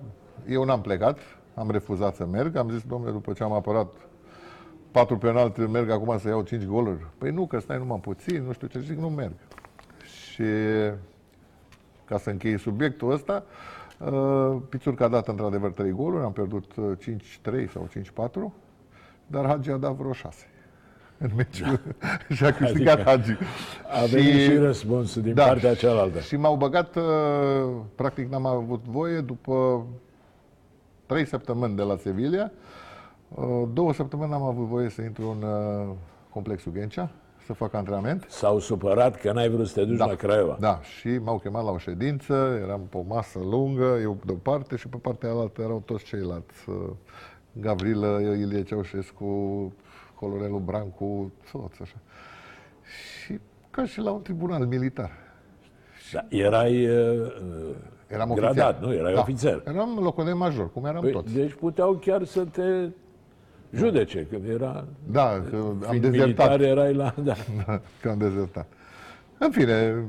[0.48, 1.18] eu n-am plecat,
[1.54, 2.56] am refuzat să merg.
[2.56, 3.92] Am zis, domnule, după ce am apărat
[4.90, 7.06] patru penalti, merg acum să iau cinci goluri.
[7.18, 9.32] Păi nu, că stai numai puțin, nu știu ce zic, nu merg.
[10.04, 10.44] Și
[12.04, 13.44] ca să închei subiectul ăsta,
[13.98, 16.84] uh, Pițurca a dat într-adevăr trei goluri, am pierdut uh,
[17.66, 17.88] 5-3 sau
[18.50, 18.52] 5-4,
[19.26, 20.48] dar Hagi a dat vreo 6
[21.18, 21.80] în meciul
[22.36, 23.36] și a câștigat Adică Hagi.
[24.02, 26.20] A venit și răspunsul din partea cealaltă.
[26.20, 27.02] Și m-au băgat, uh,
[27.94, 29.86] practic n-am avut voie, după
[31.06, 32.50] trei săptămâni de la Sevilla,
[33.34, 35.94] uh, două săptămâni n-am avut voie să intru în uh,
[36.30, 37.10] complexul Ghencea,
[37.46, 38.26] să fac antrenament.
[38.28, 40.56] S-au supărat că n-ai vrut să te duci la Craiova.
[40.60, 44.34] Da, și m-au chemat la o ședință, eram pe o masă lungă, eu de o
[44.34, 46.68] parte și pe partea alaltă erau toți ceilalți.
[46.68, 46.90] uh,
[47.60, 49.72] Gavrilă, Ilie Ceaușescu,
[50.14, 51.96] Colorelu Brancu, toți așa.
[53.24, 53.38] Și
[53.70, 55.10] ca și la un tribunal militar.
[56.12, 57.32] Da, erai uh,
[58.14, 58.88] Eram gradat, ofițer.
[58.88, 58.94] nu?
[58.94, 59.20] Erai da.
[59.20, 59.62] ofițer.
[59.66, 61.34] Eram locodem major, cum eram Păi, toți.
[61.34, 62.88] deci puteau chiar să te
[63.76, 64.84] judece, că era...
[65.10, 66.26] Da, că am fiind dezertat.
[66.26, 67.14] militar erai la...
[67.24, 67.34] Da.
[68.00, 68.66] că am dezertat.
[69.38, 70.04] În fine,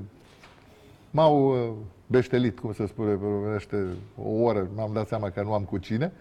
[1.11, 1.71] m-au uh,
[2.07, 3.85] beștelit, cum se spune pe românește,
[4.23, 6.11] o oră, m-am dat seama că nu am cu cine.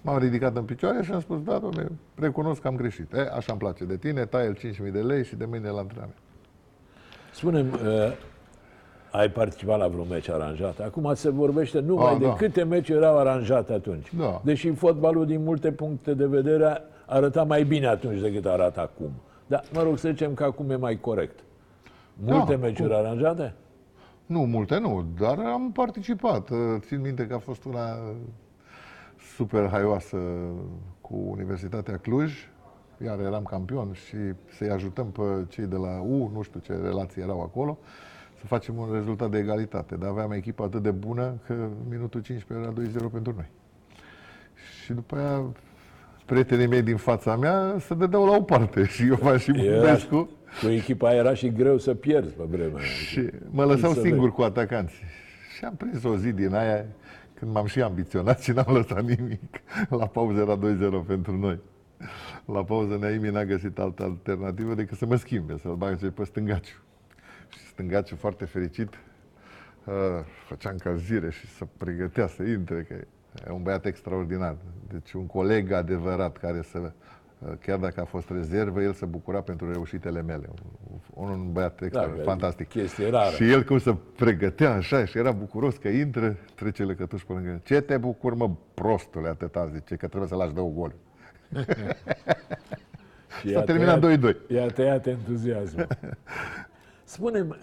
[0.00, 3.12] M-am ridicat în picioare și am spus, da, domnule, recunosc că am greșit.
[3.12, 5.78] E, așa îmi place de tine, tai el 5.000 de lei și de mâine la
[5.78, 6.16] antrenament.
[7.32, 8.12] Spune-mi, uh,
[9.12, 10.78] ai participat la vreun meci aranjat?
[10.80, 12.32] Acum se vorbește numai Ah, de da.
[12.32, 14.14] câte meciuri erau aranjate atunci.
[14.16, 14.40] Da.
[14.44, 19.10] Deși fotbalul, din multe puncte de vedere, arăta mai bine atunci decât arată acum.
[19.46, 21.38] Dar, mă rog, să zicem că acum e mai corect.
[22.24, 23.54] Multe Da, meciuri aranjate?
[24.26, 26.50] Nu, multe nu, dar am participat.
[26.50, 27.98] Uh, Țin minte că a fost una
[29.36, 30.16] super haioasă
[31.00, 32.32] cu Universitatea Cluj,
[33.04, 34.16] iar eram campion și
[34.56, 37.78] să-i ajutăm pe cei de la U, nu știu ce relații erau acolo,
[38.42, 39.94] să facem un rezultat de egalitate.
[39.94, 41.54] Dar aveam echipă atât de bună că
[41.88, 43.50] minutul 15 era 2-0 pentru noi.
[44.82, 45.42] Și după aia
[46.26, 49.76] prietenii mei din fața mea se dădeau la o parte și eu v și Era,
[49.76, 50.30] Bubescu.
[50.62, 52.84] cu echipa aia era și greu să pierzi pe vremea aia.
[52.84, 54.12] Și mă lăsau Înțeleg.
[54.12, 55.04] singur cu atacanții.
[55.56, 56.84] Și am prins o zi din aia
[57.34, 59.60] când m-am și ambiționat și n-am lăsat nimic.
[60.00, 61.58] La pauză era 2-0 pentru noi.
[62.44, 66.81] La pauză Neaimi n-a găsit altă alternativă decât să mă schimbe, să-l bage pe stângaciu.
[67.72, 68.88] Și stângaciu foarte fericit
[69.84, 69.94] uh,
[70.48, 72.94] făcea încălzire și să pregătea să intre, că
[73.48, 74.56] e un băiat extraordinar.
[74.92, 79.40] Deci un coleg adevărat care să uh, chiar dacă a fost rezervă, el se bucura
[79.40, 80.48] pentru reușitele mele.
[81.14, 82.68] Un, un băiat extra, că fantastic.
[82.68, 83.34] chestie rară.
[83.34, 87.60] Și el cum se pregătea așa și era bucuros că intră, trece lăcătuș pe lângă.
[87.64, 90.96] Ce te bucur, mă, prostule, atâta, zice, că trebuie să lași două goluri.
[93.40, 94.36] Și S-a i-a terminat tăiat- 2-2.
[94.48, 95.86] I-a tăiat entuziasmul.
[97.12, 97.56] Spune-mi,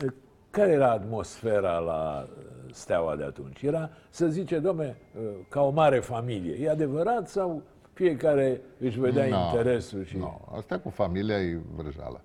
[0.49, 3.61] care era atmosfera la uh, Steaua de atunci?
[3.61, 6.65] Era, să zice, domne, uh, ca o mare familie.
[6.65, 7.61] E adevărat sau
[7.93, 10.17] fiecare își vedea No, interesul și...
[10.17, 12.21] No, asta cu familia e vrăjală.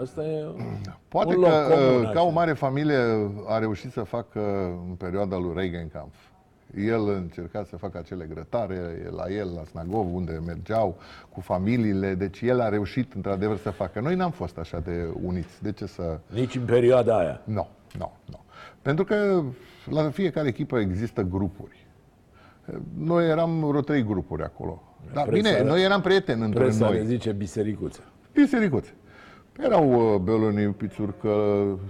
[0.00, 0.44] Asta e
[1.08, 2.34] Poate un că loc comun, uh, ca o așa.
[2.34, 4.40] mare familie a reușit să facă
[4.88, 6.16] în perioada lui Regenkampf.
[6.76, 10.96] El încerca să facă acele grătare la el, la Snagov, unde mergeau
[11.32, 12.14] cu familiile.
[12.14, 14.00] Deci el a reușit într-adevăr să facă.
[14.00, 15.62] Noi n-am fost așa de uniți.
[15.62, 16.18] De ce să...
[16.26, 17.40] Nici în perioada aia.
[17.44, 18.40] Nu, nu, nu.
[18.82, 19.42] Pentru că
[19.90, 21.86] la fiecare echipă există grupuri.
[22.98, 24.82] Noi eram vreo trei grupuri acolo.
[25.12, 26.96] Da, Presa- bine, noi eram prieteni între Presa noi.
[26.96, 28.00] le zice bisericuță.
[28.32, 28.94] Bisericuțe.
[29.58, 31.28] Erau uh, Beloni, Pițurcă,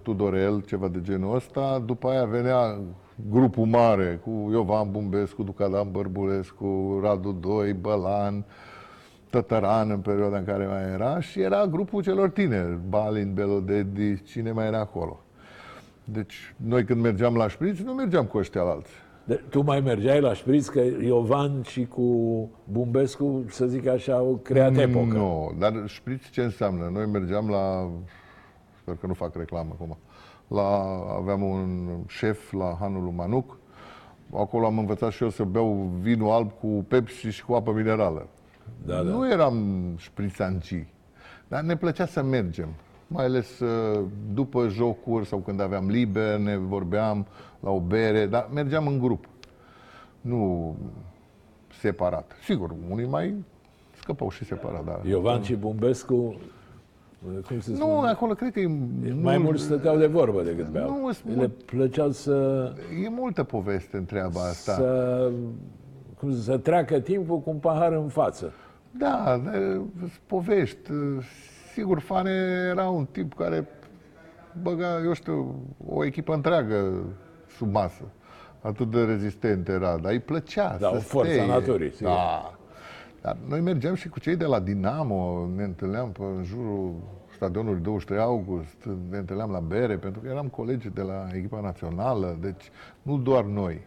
[0.03, 1.83] Tudorel, ceva de genul ăsta.
[1.87, 2.81] După aia venea
[3.31, 8.45] grupul mare cu Iovan Bumbescu, Ducadan Bărbulescu, Radu Doi, Bălan,
[9.31, 14.53] Tătăran în perioada în care mai era și era grupul celor tineri, Balin, Belodedi, cine
[14.53, 15.21] mai era acolo.
[16.05, 18.91] Deci noi când mergeam la șpriț, nu mergeam cu ăștia alți.
[19.25, 22.05] De, tu mai mergeai la șpriț că Iovan și cu
[22.65, 25.05] Bumbescu, să zic așa, au creat epocă.
[25.05, 26.91] Nu, dar șpriț ce înseamnă?
[26.93, 27.91] Noi mergeam la,
[28.81, 29.97] sper că nu fac reclamă acum,
[30.51, 30.83] la,
[31.17, 33.59] aveam un șef la Hanul lui Manuc,
[34.35, 38.27] acolo am învățat și eu să beau vinul alb cu Pepsi și cu apă minerală.
[38.87, 39.03] Da, da.
[39.03, 40.87] Nu eram șprițancii,
[41.49, 42.69] dar ne plăcea să mergem.
[43.07, 47.27] Mai ales uh, după jocuri sau când aveam liber, ne vorbeam
[47.61, 49.25] la o bere, dar mergeam în grup.
[50.21, 50.77] Nu
[51.81, 52.33] separat.
[52.45, 53.45] Sigur, unii mai
[54.01, 55.05] scăpau și separat, dar...
[55.05, 56.41] Iovan și Bumbescu,
[57.47, 58.09] cum se Nu, spune?
[58.09, 58.67] acolo cred că e...
[59.23, 61.01] mai nu- mult stăteau de vorbă decât beau.
[61.01, 62.73] Nu, sunt Le mult- plăceau să,
[63.05, 64.73] E multă poveste în treaba asta.
[64.73, 65.31] să,
[66.19, 68.53] cum să, să treacă timpul cu un pahar în față.
[68.99, 70.91] Da, de- sunt povești.
[71.73, 72.31] Sigur, Fane
[72.71, 73.69] era un tip care
[74.63, 75.55] băga, eu știu,
[75.87, 76.93] o echipă întreagă
[77.57, 78.03] sub masă.
[78.61, 81.47] Atât de rezistent era, dar îi plăcea Da, să o forță a steie.
[81.53, 82.11] naturii, sigur.
[82.13, 82.59] Da.
[83.21, 86.95] Dar noi mergeam și cu cei de la Dinamo, ne întâlneam pe în jurul
[87.35, 92.37] stadionului 23 august, ne întâlneam la bere, pentru că eram colegi de la echipa națională,
[92.41, 92.71] deci
[93.03, 93.87] nu doar noi.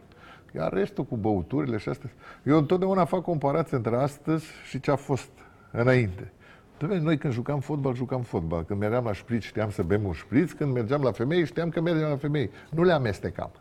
[0.56, 2.10] Iar restul cu băuturile și astea.
[2.44, 5.32] Eu întotdeauna fac comparație între astăzi și ce a fost
[5.72, 6.32] înainte.
[6.78, 8.64] Doamne, noi când jucam fotbal, jucam fotbal.
[8.64, 10.52] Când mergeam la șpriț, știam să bem un șpriț.
[10.52, 12.50] Când mergeam la femei, știam că mergem la femei.
[12.70, 13.52] Nu le amestecam.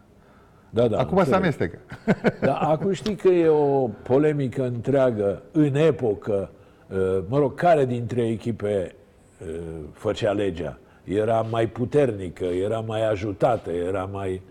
[0.75, 1.41] Da, da, Acum se înțeleg.
[1.43, 1.79] amestecă.
[2.47, 6.51] Dar acum știi că e o polemică întreagă în epocă,
[6.91, 8.95] uh, mă rog, care dintre echipe
[9.41, 9.57] uh,
[9.93, 10.79] făcea legea?
[11.05, 14.43] Era mai puternică, era mai ajutată, era mai...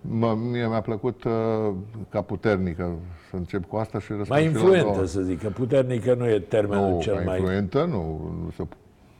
[0.00, 1.32] Mă, mie mi-a plăcut uh,
[2.08, 2.90] ca puternică
[3.30, 5.06] să încep cu asta și răspund mai și la influentă, doua.
[5.06, 7.38] să zic, că puternică nu e termenul Nu, cel ca mai...
[7.38, 8.62] influentă nu, nu se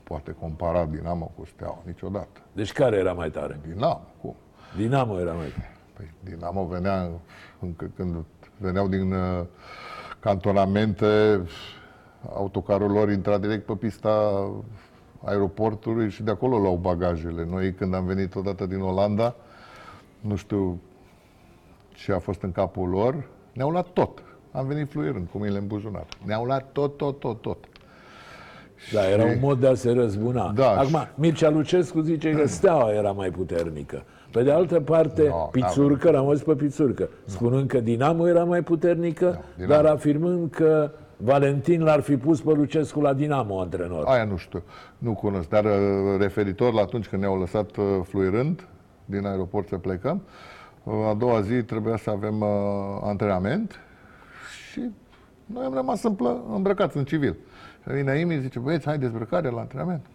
[0.03, 2.41] poate compara Dinamo cu Steaua niciodată.
[2.51, 3.59] Deci care era mai tare?
[3.67, 4.35] Dinamo, cum?
[4.77, 5.70] Dinamo era mai tare.
[5.93, 7.09] Păi Dinamo venea,
[7.59, 8.15] încă când
[8.57, 9.43] veneau din uh,
[10.19, 11.41] cantonamente,
[12.33, 14.09] autocarul lor intra direct pe pista
[15.23, 17.45] aeroportului și de acolo luau bagajele.
[17.49, 19.35] Noi când am venit odată din Olanda,
[20.19, 20.79] nu știu
[21.93, 24.23] ce a fost în capul lor, ne-au luat tot.
[24.51, 26.05] Am venit fluierând cu mâinile în buzunar.
[26.25, 27.57] Ne-au luat tot, tot, tot, tot.
[28.93, 30.51] Da, era un mod de a se răzbuna.
[30.51, 34.03] Da, Acum, și- Mircea Lucescu zice că Steaua era mai puternică.
[34.31, 38.61] Pe de altă parte, No, Pițurcă, l-am auzit pe Pițurcă, spunând că Dinamo era mai
[38.61, 39.81] puternică, Dinamo.
[39.81, 44.05] dar afirmând că Valentin l-ar fi pus pe Lucescu la Dinamo antrenor.
[44.05, 44.63] Aia nu știu,
[44.97, 45.71] nu cunosc, dar uh,
[46.19, 48.67] referitor la atunci când ne-au lăsat uh, fluierând
[49.05, 50.21] din aeroport să plecăm,
[50.83, 52.47] uh, a doua zi trebuia să avem uh,
[53.03, 53.79] antrenament
[54.71, 54.89] și
[55.45, 57.35] noi am rămas împlă, îmbrăcați în civil.
[57.83, 60.05] Și vine Imi zice, băieți, hai dezbrăcare la antrenament.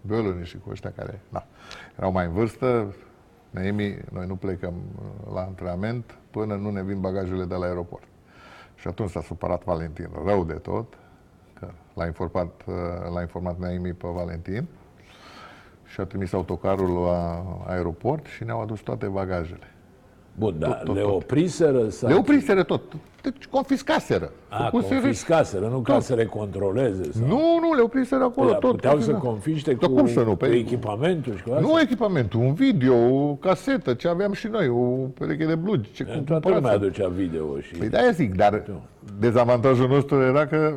[0.00, 1.44] Băluni și cu ăștia care na,
[1.98, 2.94] erau mai în vârstă,
[3.54, 8.06] Naimi, noi nu plecăm uh, la antrenament până nu ne vin bagajele de la aeroport.
[8.74, 10.94] Și atunci s-a supărat Valentin rău de tot,
[11.58, 12.74] că l-a informat, uh,
[13.12, 14.66] l-a informat Naimi pe Valentin
[15.84, 19.73] și a trimis autocarul la aeroport și ne-au adus toate bagajele.
[20.38, 21.10] Bun, dar tot, le tot.
[21.10, 22.08] opriseră sau...
[22.08, 22.80] Le opriseră tot.
[23.22, 24.30] Deci confiscaseră.
[24.48, 27.02] A, Făcuseră- confiscaseră, nu ca să le controleze.
[27.12, 27.26] Sau...
[27.26, 28.70] Nu, nu, le opriseră acolo Păi, tot.
[28.70, 29.18] puteau tot, să da.
[29.18, 30.36] confiște Dar cu, cum să nu?
[30.36, 31.60] cu Păi- echipamentul și cu asta?
[31.66, 34.80] Nu echipamentul, un video, o casetă, ce aveam și noi, o
[35.18, 35.92] pereche de blugi.
[35.92, 36.54] Ce Toată cumpărați.
[36.60, 37.74] lumea aducea video și...
[37.76, 38.62] Păi de-aia zic, dar
[39.18, 40.74] dezavantajul nostru era că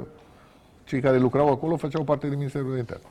[0.84, 3.02] cei care lucrau acolo făceau parte din Ministerul Intern.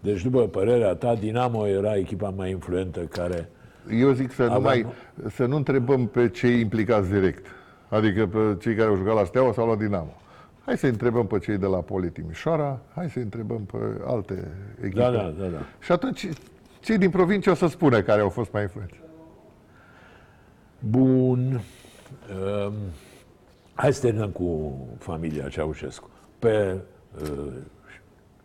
[0.00, 3.48] Deci, după părerea ta, Dinamo era echipa mai influentă care...
[3.90, 4.86] Eu zic să nu, Aveam- mai,
[5.30, 7.46] să nu întrebăm pe cei implicați direct,
[7.88, 10.16] adică pe cei care au jucat la Steaua sau la Dinamo.
[10.64, 14.50] Hai să întrebăm pe cei de la Poli Timișoara, hai să întrebăm pe alte
[14.82, 15.00] echipe.
[15.00, 15.58] Da, da, da, da.
[15.80, 16.28] Și atunci
[16.80, 19.00] cei din provincie o să spună care au fost mai influenți.
[20.78, 21.60] Bun.
[22.66, 22.72] Um,
[23.74, 26.10] hai să terminăm cu familia Ceaușescu.
[26.38, 26.76] Pe
[27.22, 27.52] uh,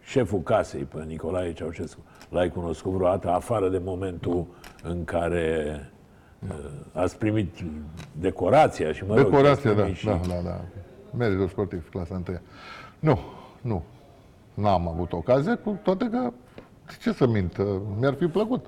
[0.04, 4.45] șeful casei, pe Nicolae Ceaușescu, l-ai cunoscut vreodată, afară de momentul
[4.84, 5.80] în care
[6.50, 6.56] uh,
[6.94, 7.56] ați primit
[8.20, 10.62] decorația și, mă rog, Decorația, ați da, primit și- da, da, da.
[11.18, 12.38] Meritul sportiv, clasa 1.
[13.00, 13.20] Nu,
[13.62, 13.84] nu.
[14.54, 16.32] N-am avut ocazie, cu toate că,
[17.02, 17.58] ce să mint,
[18.00, 18.66] mi-ar fi plăcut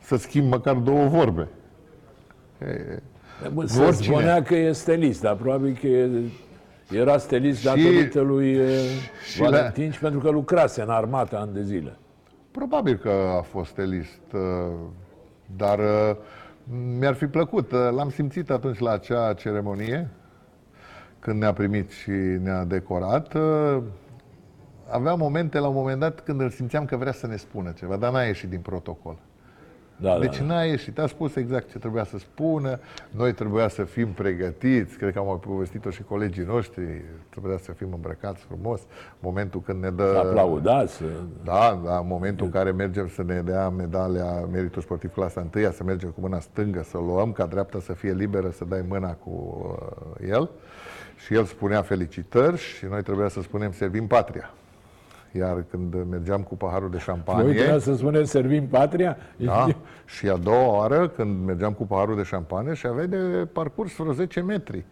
[0.00, 1.48] să schimb măcar două vorbe.
[2.60, 3.00] E,
[3.52, 4.14] Bun, Nu se oricine.
[4.14, 6.10] spunea că e stelist, dar probabil că e,
[6.90, 8.68] Era stelist Și- datorită lui uh,
[9.32, 11.96] și la- Valentin și pentru că lucrase în armată ani de zile.
[12.50, 14.40] Probabil că a fost stelist, uh,
[15.56, 16.16] dar uh,
[16.98, 17.72] mi-ar fi plăcut.
[17.72, 20.08] Uh, L-am simțit atunci la acea ceremonie,
[21.18, 22.10] când ne-a primit și
[22.42, 23.34] ne-a decorat.
[23.34, 23.82] Uh,
[24.90, 27.96] Avea momente, la un moment dat, când îl simțeam că vrea să ne spună ceva,
[27.96, 29.18] dar n-a ieșit din protocol.
[30.02, 30.54] Da, Deci da, da.
[30.54, 32.78] n-a ieșit, a spus exact ce trebuia să spună,
[33.10, 36.84] noi trebuia să fim pregătiți, cred că au mai povestit-o și colegii noștri,
[37.28, 38.80] trebuia să fim îmbrăcați frumos,
[39.18, 40.22] momentul când ne dă...
[40.26, 41.02] Aplaudați.
[41.44, 45.70] Da, da, în momentul în care mergem să ne dea medalia meritul sportiv clasa 1,
[45.70, 48.84] să mergem cu mâna stângă, să o luăm, ca dreapta să fie liberă, să dai
[48.88, 49.30] mâna cu
[50.20, 50.50] uh, el.
[51.24, 54.54] Și el spunea felicitări și noi trebuia să spunem servim patria.
[55.32, 57.54] Iar când mergeam cu paharul de Voi șampanie...
[57.54, 59.16] trebuia să spunem servim patria?
[59.36, 59.66] Da?
[60.16, 63.16] Și a doua oară, când mergeam cu paharul de șampanie și aveai de
[63.52, 64.84] parcurs vreo 10 metri.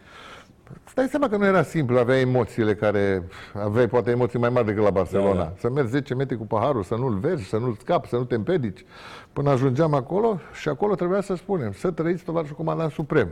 [0.84, 3.28] Îți dai seama că nu era simplu, aveai emoțiile care...
[3.54, 5.34] Aveai poate emoții mai mari decât la Barcelona.
[5.34, 5.52] Da, da.
[5.58, 8.34] Să mergi 10 metri cu paharul, să nu-l vergi, să nu-l scapi, să nu te
[8.34, 8.84] împedici.
[9.32, 13.28] Până ajungeam acolo și acolo trebuia să spunem, să trăiți tovarășul comandant suprem.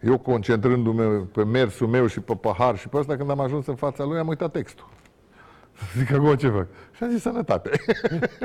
[0.00, 3.74] Eu concentrându-mă pe mersul meu și pe pahar și pe asta, când am ajuns în
[3.74, 4.86] fața lui, am uitat textul.
[5.98, 6.66] Zic, acum ce fac?
[6.92, 7.70] Și am zis sănătate.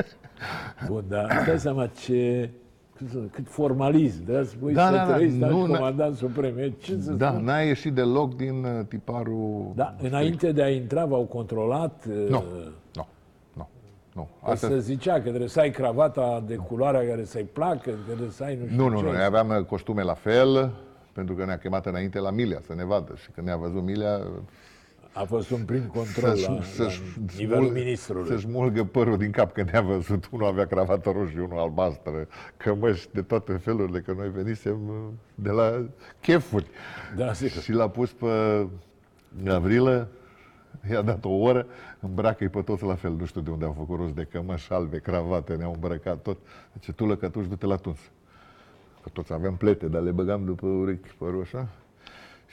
[0.87, 2.49] Bun, dar îți dai seama ce...
[2.95, 5.75] cât să- Cât formalism, de să spui Da, să da, da, trăiți, dar nu, n-a-
[5.77, 6.57] comandant suprem.
[6.57, 7.43] E, Ce să Da, spun?
[7.43, 9.71] n-a ieșit deloc din uh, tiparul...
[9.75, 12.05] Da, înainte de a intra v-au controlat.
[12.09, 13.07] uh, Nu, nu,
[13.53, 13.67] nu,
[14.13, 14.27] nu.
[14.39, 14.51] Asta...
[14.51, 14.67] Asta...
[14.67, 18.43] Se zicea că trebuie să ai cravata de culoarea care să-i placă, că trebuie să
[18.43, 19.03] ai nu știu Nu, nu, ce.
[19.05, 20.71] nu, noi aveam uh, costume la fel,
[21.13, 23.13] pentru că ne-a chemat înainte la Milia să ne vadă.
[23.15, 24.19] Și când ne-a văzut Milia,
[25.19, 26.89] A fost un prim control la, la
[27.37, 28.27] nivelul ministrului.
[28.27, 30.29] să-și mulgă părul din cap când ne-a văzut.
[30.31, 32.27] Unul avea cravată roșie, unul albastră,
[32.57, 34.95] cămăși de toate felurile, că noi venisem uh,
[35.35, 35.85] de la
[36.21, 36.67] chefuri.
[37.15, 37.61] Da, sigur.
[37.61, 38.67] Și l-a pus pe
[39.43, 40.07] Gavrilă,
[40.89, 41.65] i-a dat o oră,
[41.99, 43.11] îmbracă-i pe toți la fel.
[43.11, 46.37] Nu știu de unde au făcut rost de cămăși albe, cravate, ne-au îmbrăcat tot.
[46.73, 47.99] Zice, tu lăcătuș, du-te la tuns.
[49.03, 51.67] Că toți aveam plete, dar le băgam după urechi părul așa.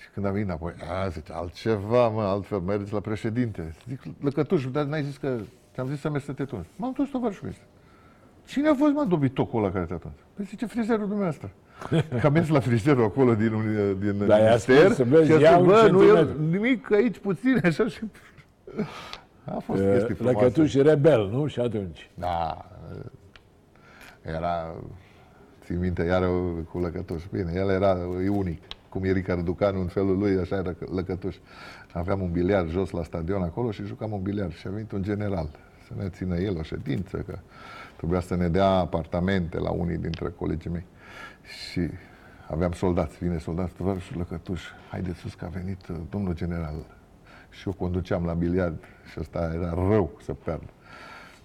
[0.02, 3.74] Și când a venit înapoi, a, zice, altceva, mă, altfel, mergeți la președinte.
[3.88, 5.36] Zic, lăcătuș, dar n-ai zis că...
[5.74, 6.68] Ți-am zis să mergi să te tunzi.
[6.76, 7.62] M-am dus tovarășul ăsta.
[8.46, 10.14] Cine a fost, mă, dobitocul ăla care te-a tuns?
[10.34, 11.50] Păi zice, frizerul dumneavoastră.
[12.20, 15.30] Că am mers la frizerul acolo din, uni- din Da, i-a minister spus să vezi,
[15.30, 18.00] și a ia spus, un bă, nu, el, centimetru." nimic, aici puțin, așa și...
[19.44, 20.38] A fost chestii frumoase.
[20.38, 21.46] Lăcătuș rebel, nu?
[21.46, 22.10] Și atunci.
[22.14, 22.64] Da,
[24.22, 24.74] era,
[25.64, 26.26] țin minte, iară
[26.70, 27.22] cu lăcătuș.
[27.32, 28.62] Bine, el era e unic.
[28.96, 31.36] Cum e Ricard Ducanu în felul lui, așa era lăcătuș.
[31.92, 34.54] Aveam un biliard jos la stadion acolo și jucam un biliard.
[34.54, 35.48] Și a venit un general
[35.86, 37.38] să ne țină el o ședință, că
[37.96, 40.84] trebuia să ne dea apartamente la unii dintre colegii mei.
[41.42, 41.90] Și
[42.48, 46.74] aveam soldați, vine soldați, tovarășul lăcătuș, haideți sus că a venit uh, domnul general.
[47.50, 48.78] Și eu conduceam la biliard
[49.10, 50.70] și ăsta era rău să piardă.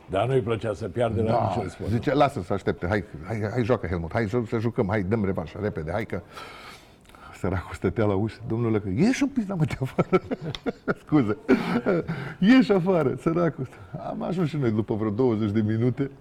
[0.10, 1.90] Dar nu-i plăcea să piardă la niciun sport.
[1.90, 5.60] Zice, lasă să aștepte, hai, hai, hai joacă Helmut, hai să jucăm, hai, dăm revanșă,
[5.62, 6.22] repede, hai că...
[7.42, 10.22] Săracul stătea la ușă, domnule, că ieși un pic la mă de afară.
[11.06, 11.38] Scuze.
[12.40, 13.68] Ieși afară, săracul.
[14.10, 16.12] Am ajuns și noi după vreo 20 de minute,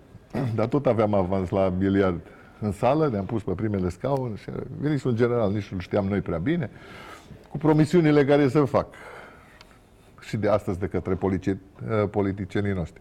[0.55, 2.21] dar tot aveam avans la biliard.
[2.61, 6.07] În sală, ne-am pus pe primele scaune și a venit un general, nici nu știam
[6.07, 6.71] noi prea bine,
[7.51, 8.87] cu promisiunile care să fac.
[10.21, 13.01] Și de astăzi de către polici- politicienii noștri.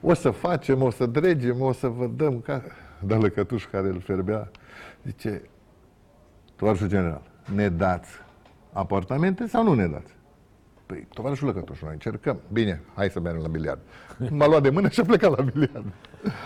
[0.00, 2.62] O să facem, o să dregem, o să vă dăm ca...
[3.00, 4.50] Dar lăcătuș care îl ferbea,
[5.04, 5.42] zice,
[6.58, 7.22] tovarășul general,
[7.54, 8.10] ne dați
[8.72, 10.16] apartamente sau nu ne dați?
[10.86, 12.40] Păi, tovarășul lăcătuș, noi încercăm.
[12.52, 13.78] Bine, hai să mergem la biliard.
[14.30, 15.84] M-a luat de mână și a plecat la biliard.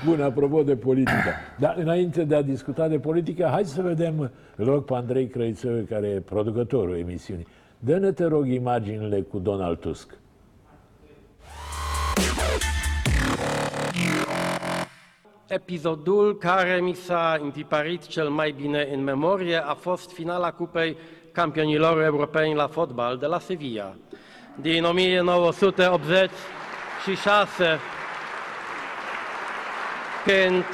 [0.05, 1.31] Bun, apropo de politică.
[1.59, 5.85] Dar înainte de a discuta de politică, hai să vedem, îl rog pe Andrei Crăiță,
[5.89, 7.47] care e producătorul emisiunii.
[7.79, 10.19] Dă-ne, te rog, imaginile cu Donald Tusk.
[15.47, 20.97] Episodul care mi s-a întiparit cel mai bine în memorie a fost finala Cupei
[21.33, 23.95] Campionilor Europeni la fotbal de la Sevilla.
[24.55, 27.79] Din 1986,
[30.25, 30.65] când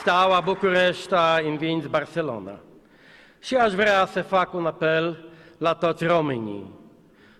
[0.00, 2.60] Steaua București a învins Barcelona.
[3.40, 6.74] Și aș vrea să fac un apel la toți românii.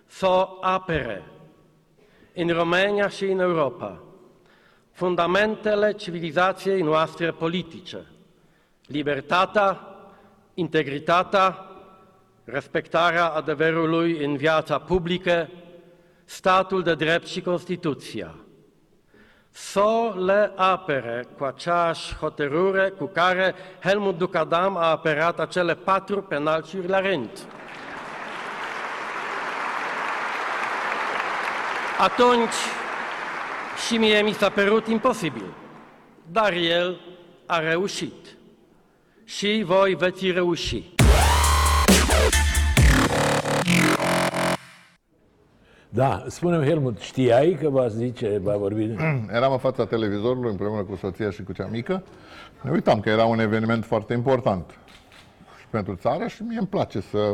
[0.05, 1.23] Să o apere.
[2.33, 4.01] În România și în Europa
[4.97, 8.05] fundamentele civilizației noastre politice,
[8.85, 9.79] libertatea,
[10.53, 11.65] integritatea,
[12.43, 15.49] respectarea adevărului în viața publică,
[16.25, 18.35] statul de drept și Constituția.
[19.49, 26.87] Să le apere cu aceeași hotărâre cu care Helmut Ducadam a aperat acele patru penalciuri
[26.87, 27.29] la rând.
[31.99, 32.55] Atunci
[33.85, 35.53] și mie mi s-a părut imposibil,
[36.31, 36.99] dar el
[37.45, 38.37] a reușit.
[39.23, 40.95] Și voi veți reuși.
[45.89, 48.95] Da, spune Helmut, știai că va zice, va vorbi?
[49.37, 52.03] Eram în fața televizorului împreună cu soția și cu cea mică.
[52.61, 54.79] Ne uitam că era un eveniment foarte important
[55.59, 57.33] și pentru țară și mie îmi place să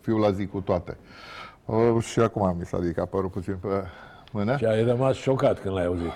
[0.00, 0.96] fiu la zi cu toate.
[1.64, 3.68] Uh, și acum mi s-a ridicat părul puțin pe
[4.34, 4.56] mână.
[4.56, 6.10] Și ai rămas șocat când l-ai auzit.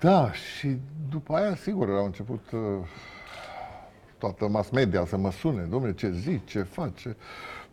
[0.00, 0.76] Da, și
[1.10, 2.60] după aia, sigur, au început uh,
[4.18, 5.66] toată mass media să mă sune.
[5.70, 7.06] Domnule, ce zici, ce faci?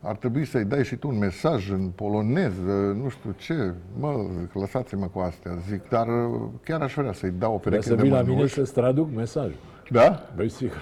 [0.02, 3.74] Ar trebui să-i dai și tu un mesaj în polonez, uh, nu știu ce.
[4.00, 5.90] Mă, lăsați-mă cu astea, zic.
[5.90, 8.34] Dar uh, chiar aș vrea să-i dau o Vrea pereche să de vii la mine
[8.34, 8.54] mănuși.
[8.54, 9.58] să-ți traduc mesajul.
[9.90, 10.30] Da?
[10.36, 10.82] Băi, sigur.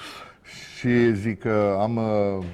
[0.78, 2.46] Și zic că am uh,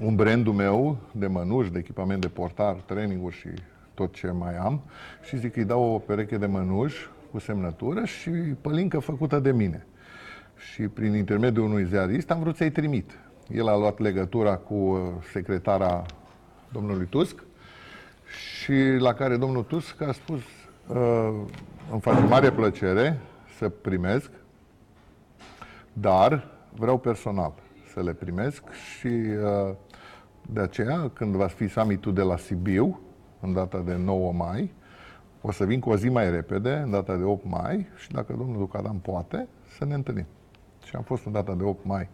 [0.00, 3.48] un brandul meu de mănuși, de echipament de portar, traininguri și
[3.94, 4.82] tot ce mai am.
[5.22, 8.30] Și zic că îi dau o pereche de mănuși cu semnătură și
[8.60, 9.86] pălincă făcută de mine.
[10.72, 13.18] Și prin intermediul unui ziarist am vrut să-i trimit.
[13.50, 15.00] El a luat legătura cu uh,
[15.32, 16.02] secretara
[16.72, 17.42] domnului Tusk
[18.60, 20.40] și la care domnul Tusk a spus
[20.86, 21.34] uh,
[21.90, 23.18] îmi face mare plăcere
[23.58, 24.30] să primesc
[25.92, 27.52] dar vreau personal
[27.92, 29.74] să le primesc și uh,
[30.50, 33.00] de aceea, când va fi summitul de la Sibiu,
[33.42, 34.72] în data de 9 mai,
[35.40, 38.34] o să vin cu o zi mai repede, în data de 8 mai, și dacă
[38.38, 40.26] domnul Ducadam poate, să ne întâlnim.
[40.84, 42.08] Și am fost în data de 8 mai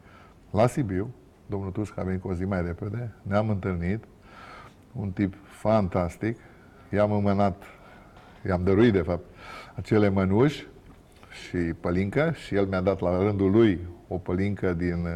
[0.50, 1.10] la Sibiu,
[1.46, 4.04] domnul Tusk a venit cu o zi mai repede, ne-am întâlnit,
[4.92, 6.38] un tip fantastic,
[6.92, 7.62] i-am înmânat,
[8.46, 9.24] i-am dăruit, de fapt,
[9.74, 10.66] acele mănuși
[11.46, 15.06] și pălincă și el mi-a dat la rândul lui o pălincă din,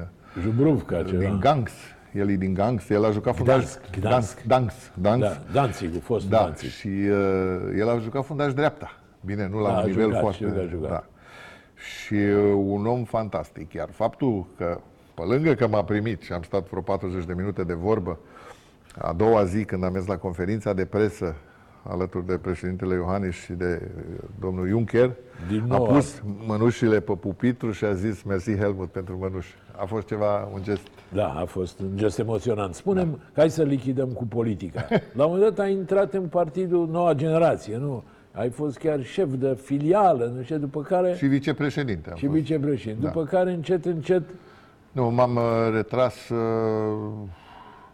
[0.41, 1.19] Jubruvca, ceva.
[1.19, 1.73] din Gangs.
[2.13, 3.57] El e din Gangs, el a jucat fundaj.
[3.57, 4.43] Gdansk, Gdansk.
[4.45, 4.93] Gdansk.
[4.99, 5.25] Gdansk.
[5.25, 6.71] Da, Danzig, a fost Da, Danzig.
[6.71, 8.91] și uh, el a jucat fundaș dreapta.
[9.21, 10.37] Bine, nu la Da, a un nivel jucat, foarte...
[10.37, 10.91] știu că a jucat.
[10.91, 11.05] Da.
[11.75, 13.73] Și uh, un om fantastic.
[13.73, 14.79] Iar faptul că,
[15.15, 18.19] pe lângă că m-a primit și am stat vreo 40 de minute de vorbă,
[18.99, 21.35] a doua zi când am mers la conferința de presă
[21.83, 25.11] alături de președintele Iohannis și de uh, domnul Juncker,
[25.49, 29.55] Din a nou pus mănușile pe pupitru și a zis mersi Helmut pentru mănuși.
[29.77, 32.75] A fost ceva, un gest Da, a fost un gest emoționant.
[32.75, 33.41] Spunem, da.
[33.41, 34.87] hai să lichidăm cu politica.
[35.17, 38.03] La un moment dat ai intrat în partidul Noua Generație, nu?
[38.33, 41.15] Ai fost chiar șef de filială, nu știu, după care...
[41.15, 42.11] și vicepreședinte.
[42.11, 42.39] am și fost.
[42.39, 43.03] vicepreședinte.
[43.03, 43.09] Da.
[43.13, 44.23] După care, încet, încet,
[44.93, 45.43] Nu, m-am uh,
[45.73, 46.39] retras uh,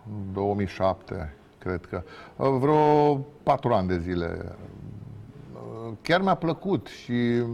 [0.06, 2.02] în 2007, cred că.
[2.36, 4.54] Uh, Vreo patru ani de zile.
[5.52, 7.48] Uh, Chiar mi-a plăcut și uh,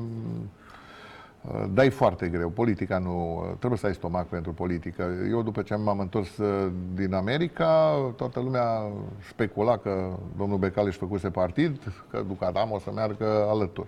[1.72, 2.48] dai foarte greu.
[2.48, 3.36] Politica nu...
[3.36, 5.04] uh, Trebuie să ai stomac pentru politică.
[5.30, 8.82] Eu, după ce m-am întors uh, din America, toată lumea
[9.28, 11.80] specula că domnul Becali își făcuse partid,
[12.10, 13.86] că Ducadam o să meargă alături.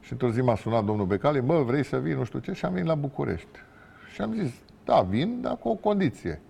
[0.00, 2.64] Și într-o zi m-a sunat domnul Becali, mă, vrei să vii, nu știu ce, și
[2.64, 3.58] am venit la București.
[4.12, 4.52] Și am zis,
[4.84, 6.40] da, vin, dar cu o condiție.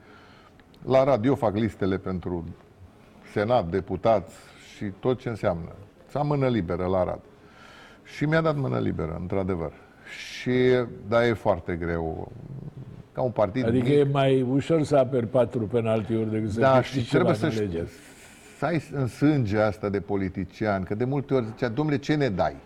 [0.85, 2.45] La radio fac listele pentru
[3.33, 4.35] senat, deputați
[4.77, 5.73] și tot ce înseamnă.
[6.09, 7.21] Să am mână liberă la rad.
[8.05, 9.73] Și mi-a dat mână liberă, într-adevăr.
[10.13, 10.51] Și,
[11.09, 12.33] da, e foarte greu.
[13.13, 16.77] Ca un partid adică mic, e mai ușor să aperi patru penaltiuri decât să da,
[16.77, 17.91] câștigi și trebuie ceva să, în știi, alegeri.
[18.59, 22.29] să ai în sânge asta de politician, că de multe ori zicea, domnule, ce ne
[22.29, 22.57] dai?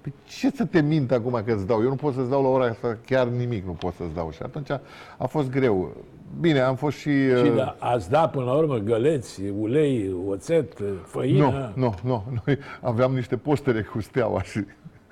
[0.00, 1.82] Păi ce să te mint acum că îți dau?
[1.82, 4.30] Eu nu pot să-ți dau la ora asta chiar nimic, nu pot să-ți dau.
[4.30, 4.70] Și atunci
[5.18, 5.96] a fost greu.
[6.40, 7.10] Bine, am fost și...
[7.28, 10.72] Și uh, da, ați dat până la urmă găleți, ulei, oțet,
[11.04, 11.72] făină.
[11.74, 12.24] Nu, nu, nu.
[12.44, 14.64] Noi aveam niște postere cu steaua și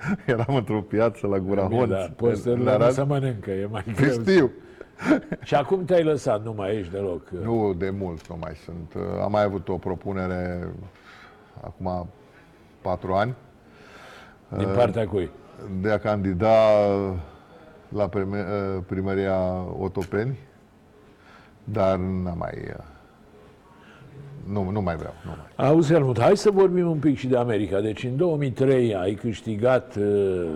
[0.26, 1.90] eram într-o piață la Gura Bine, Honț.
[1.92, 2.92] da, posterile în nu Arad.
[2.92, 4.12] se mănâncă, e mai Păi greu.
[4.12, 4.50] Știu.
[5.44, 7.28] Și acum te-ai lăsat, nu mai ești deloc.
[7.30, 8.94] Nu de mult nu mai sunt.
[9.22, 10.68] Am mai avut o propunere
[11.60, 12.08] acum
[12.80, 13.34] patru ani
[14.56, 15.30] Din partea cui?
[15.80, 16.54] de a candida
[17.88, 18.46] la prime-
[18.86, 19.36] primăria
[19.78, 20.38] Otopeni,
[21.64, 22.74] dar n-am mai...
[24.48, 25.12] Nu, nu mai vreau.
[25.24, 25.68] Nu mai.
[25.68, 27.80] Auzi, Helmut, hai să vorbim un pic și de America.
[27.80, 30.04] Deci în 2003 ai câștigat uh,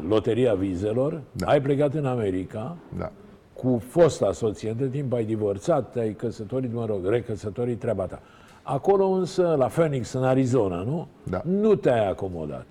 [0.08, 1.46] loteria vizelor, Da.
[1.46, 3.10] ai plecat în America Da.
[3.52, 4.70] cu fosta soție.
[4.70, 8.20] Între timp ai divorțat, te-ai căsătorit, mă rog, recăsătorit, treaba ta.
[8.62, 11.08] Acolo însă, la Phoenix, în Arizona, nu?
[11.22, 11.40] Da.
[11.44, 12.66] Nu te-ai acomodat.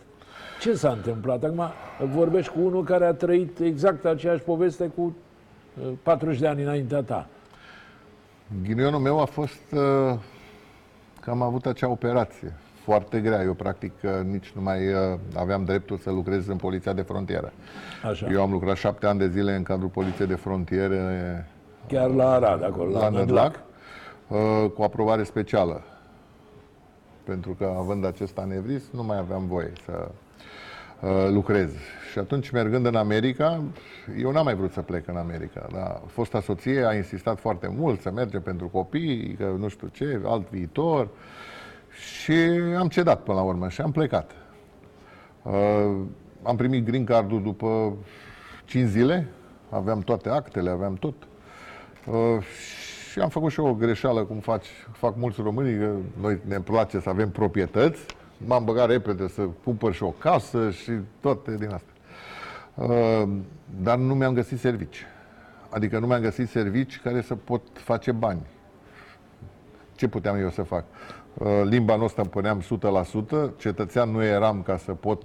[0.61, 1.43] Ce s-a întâmplat?
[1.43, 1.63] Acum
[2.13, 5.15] vorbești cu unul care a trăit exact aceeași poveste cu
[5.81, 7.27] uh, 40 de ani înaintea ta.
[8.63, 9.79] Ghinionul meu a fost uh,
[11.25, 12.53] că am avut acea operație
[12.83, 13.43] foarte grea.
[13.43, 17.51] Eu, practic, uh, nici nu mai uh, aveam dreptul să lucrez în Poliția de Frontieră.
[18.09, 18.27] Așa.
[18.31, 21.47] Eu am lucrat șapte ani de zile în cadrul Poliției de Frontiere
[21.87, 23.25] Chiar la Arad, acolo, la, la Nădlac.
[24.27, 25.81] Nădlac, uh, cu aprobare specială.
[27.23, 30.11] pentru că având acest anevrism nu mai aveam voie să
[31.01, 31.71] uh, lucrez.
[32.15, 33.63] Și atunci, mergând în America,
[34.19, 35.67] eu n-am mai vrut să plec în America.
[35.71, 36.01] Da?
[36.07, 40.49] Fosta soție a insistat foarte mult să mergem pentru copii, că nu știu ce, alt
[40.49, 41.07] viitor.
[41.89, 42.33] Și
[42.77, 44.31] am cedat până la urmă și am plecat.
[45.41, 45.95] Uh,
[46.43, 47.93] am primit green cardul după
[48.65, 49.27] 5 zile,
[49.69, 51.15] aveam toate actele, aveam tot.
[52.05, 52.43] Uh,
[53.11, 56.59] și am făcut și eu o greșeală, cum faci, fac mulți români, că noi ne
[56.59, 58.05] place să avem proprietăți.
[58.37, 61.94] M-am băgat repede să cumpăr și o casă și toate din astea.
[62.75, 63.29] Uh,
[63.81, 65.05] dar nu mi-am găsit servici.
[65.69, 68.41] Adică nu mi-am găsit servici care să pot face bani.
[69.95, 70.83] Ce puteam eu să fac?
[71.33, 72.63] Uh, limba noastră îmi puneam
[73.53, 75.21] 100%, cetățean nu eram ca să pot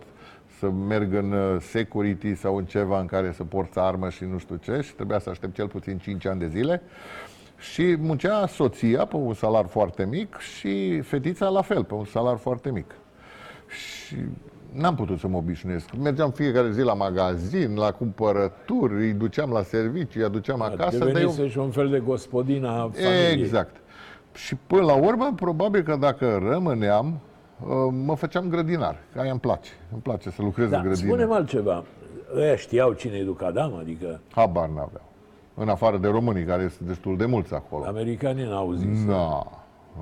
[0.58, 4.38] să merg în uh, security sau în ceva în care să porți armă și nu
[4.38, 6.82] știu ce și trebuia să aștept cel puțin 5 ani de zile.
[7.58, 12.36] Și muncea soția pe un salar foarte mic și fetița la fel, pe un salar
[12.36, 12.94] foarte mic.
[13.68, 14.16] Și
[14.72, 15.88] n-am putut să mă obișnuiesc.
[16.02, 21.04] Mergeam fiecare zi la magazin, la cumpărături, îi duceam la servicii, îi aduceam acasă.
[21.04, 21.48] Devenise eu...
[21.48, 23.42] și un fel de gospodina familiei.
[23.42, 23.76] Exact.
[24.34, 27.06] Și până la urmă, probabil că dacă rămâneam,
[27.60, 27.68] uh,
[28.04, 29.70] mă făceam grădinar, că aia îmi place.
[29.92, 31.08] Îmi place să lucrez da, în grădină.
[31.08, 31.84] spune altceva.
[32.36, 33.76] Ăia știau cine e Ducadam?
[33.80, 34.20] Adică...
[34.30, 35.08] Habar n-aveau.
[35.54, 37.84] În afară de românii, care sunt destul de mulți acolo.
[37.84, 39.04] Americanii n-au zis.
[39.04, 39.42] Da.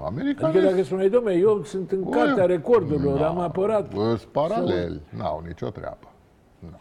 [0.05, 0.57] Americanii...
[0.57, 3.93] Adică dacă spuneai, domne, eu sunt în cartea recordurilor, am apărat.
[3.93, 5.01] Sunt paraleli.
[5.09, 6.13] N-au nicio treabă.
[6.59, 6.79] No.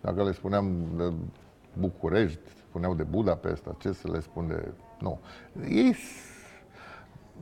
[0.00, 1.12] Dacă le spuneam de
[1.78, 4.68] București, spuneau de Budapesta, ce să le spun de...
[4.98, 5.18] Nu.
[5.68, 5.96] Ei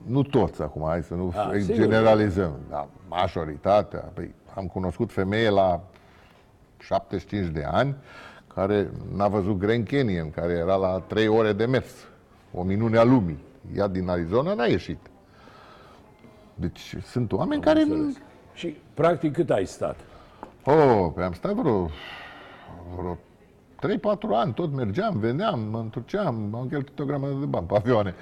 [0.07, 1.75] nu toți acum, hai să nu A, sigur.
[1.75, 4.11] generalizăm, dar majoritatea.
[4.15, 5.81] Păi, am cunoscut femeie la
[6.79, 7.97] 75 de ani
[8.55, 11.91] care n-a văzut Grand Canyon, care era la 3 ore de mers.
[12.55, 13.45] O minune a lumii.
[13.77, 14.99] Ea din Arizona n-a ieșit.
[16.55, 17.81] Deci sunt oameni care...
[17.81, 18.17] Înțeles.
[18.55, 19.97] Și practic cât ai stat?
[20.65, 21.91] Oh, pe am stat vreo,
[22.97, 23.19] vreo
[23.79, 23.99] 3-4
[24.33, 28.15] ani, tot mergeam, veneam, mă întorceam, am cheltuit o grămadă de bani pe avioane.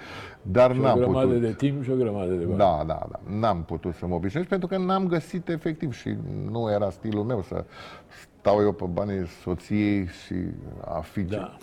[0.43, 1.41] Dar Și o n-am grămadă putut.
[1.41, 2.59] de timp și o grămadă de bani.
[2.59, 3.21] Da, da, da.
[3.39, 6.17] N-am putut să mă obișnuiesc pentru că n-am găsit efectiv și
[6.51, 7.65] nu era stilul meu să
[8.41, 10.35] stau eu pe banii soției și
[10.85, 11.39] a fiicei.
[11.39, 11.57] Da.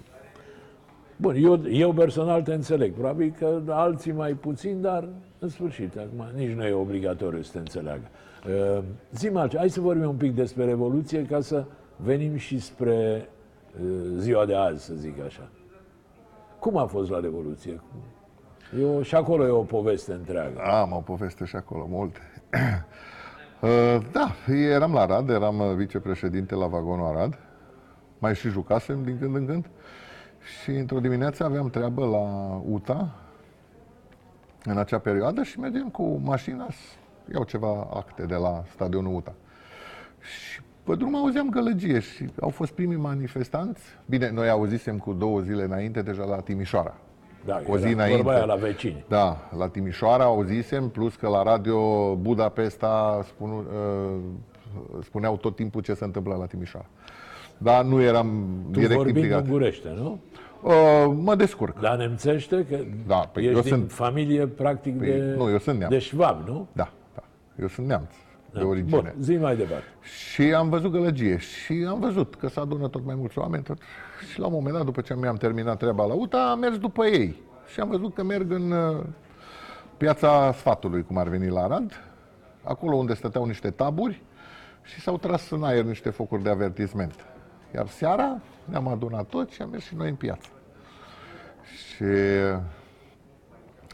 [1.18, 2.93] Bun, eu, eu personal te înțeleg.
[2.93, 5.07] Probabil că alții mai puțin, dar
[5.39, 8.07] în sfârșit, acum nici nu e obligatoriu să te înțeleagă.
[8.47, 9.59] Uh, Zi-mi altceva.
[9.61, 13.30] Hai să vorbim un pic despre Revoluție ca să venim și spre
[13.82, 15.49] uh, ziua de azi, să zic așa.
[16.59, 17.82] Cum a fost la Revoluție?
[18.80, 20.59] Eu, și acolo e o poveste întreagă.
[20.59, 22.20] Am o poveste și acolo, multe.
[23.64, 27.39] Uh, da, eram la Arad, eram uh, vicepreședinte la Vagonul Arad.
[28.20, 29.70] Mai și jucasem din când în când.
[30.43, 33.15] Și într-o dimineață aveam treabă la UTA
[34.63, 36.97] în acea perioadă și mergeam cu mașina să
[37.33, 39.33] iau ceva acte de la stadionul UTA.
[40.19, 43.81] Și pe drum auzeam gălăgie și au fost primii manifestanți.
[44.05, 46.93] Bine, noi auzisem cu două zile înainte deja la Timișoara.
[47.45, 48.21] Da, o zi era înainte.
[48.21, 49.05] Vorba aia la vecini.
[49.07, 54.19] Da, la Timișoara auzisem, plus că la radio Budapesta spunu, uh,
[55.03, 56.87] spuneau tot timpul ce se întâmplă la Timișoara.
[57.64, 59.43] Dar nu eram Tu direct vorbind implicat.
[59.43, 60.20] ungurește, nu?
[60.61, 60.72] Uh,
[61.22, 61.80] mă descurc.
[61.80, 62.66] Dar nemțește?
[62.70, 65.93] Că Da, păi ești eu din sunt- familie, practic, Păi, de, nu, eu sunt neamț.
[65.93, 66.68] de șvab, nu?
[66.74, 67.24] Da, da.
[67.61, 68.11] Eu sunt neamț
[68.53, 68.89] de origine.
[69.01, 69.84] Bun, zi mai departe.
[70.32, 73.64] Și am văzut gălăgie și am văzut că se adună tot mai mulți oameni.
[73.64, 73.78] Tot.
[74.32, 77.05] Și la un moment dat, după ce mi-am terminat treaba la UTA, am mers după
[77.05, 77.36] ei.
[77.74, 79.03] Și am văzut că merg în uh,
[79.97, 82.03] piața sfatului, cum ar veni la Arad,
[82.64, 84.22] acolo unde stăteau niște taburi
[84.84, 87.14] și s-au tras în aer niște focuri de avertisment.
[87.76, 90.49] Iar seara ne-am adunat toți și am mers și noi în piață.
[91.63, 92.05] Și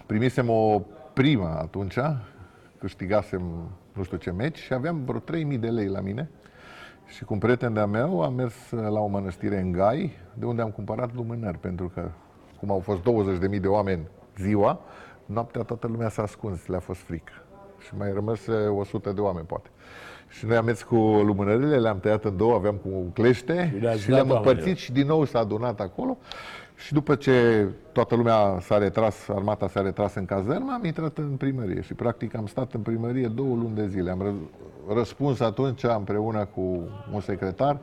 [0.05, 0.81] primisem o
[1.13, 1.97] primă atunci,
[2.79, 6.29] câștigasem nu știu ce meci și aveam vreo 3000 de lei la mine.
[7.05, 10.61] Și cu un prieten de-a meu am mers la o mănăstire în Gai, de unde
[10.61, 12.09] am cumpărat lumânări, pentru că
[12.59, 13.01] cum au fost
[13.51, 14.07] 20.000 de oameni
[14.37, 14.79] ziua,
[15.25, 17.33] noaptea toată lumea s-a ascuns, le-a fost frică.
[17.79, 19.69] Și mai rămas 100 de oameni, poate.
[20.29, 23.99] Și noi am mers cu lumânările, le-am tăiat în două, aveam cu clește Și le-ați
[24.01, 24.77] și le-am dat împărțit oamenilor.
[24.77, 26.17] și din nou s-a adunat acolo.
[26.75, 31.29] Și după ce toată lumea s-a retras, armata s-a retras în cazărmă, am intrat în
[31.37, 34.11] primărie și practic am stat în primărie două luni de zile.
[34.11, 36.61] Am ră- răspuns atunci împreună cu
[37.13, 37.77] un secretar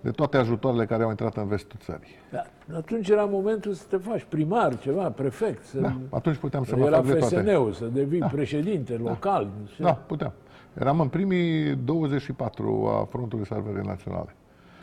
[0.00, 2.08] de toate ajutoarele care au intrat în vestul țării.
[2.32, 2.42] Da.
[2.76, 5.78] Atunci era momentul să te faci primar, ceva, prefect, să...
[5.80, 7.36] Da, atunci puteam să mă era fac de toate.
[7.36, 9.48] FSN-ul, să devii președinte local.
[9.74, 10.32] și- Da, puteam.
[10.78, 14.34] Eram în primii 24 a Frontului Salvării Naționale.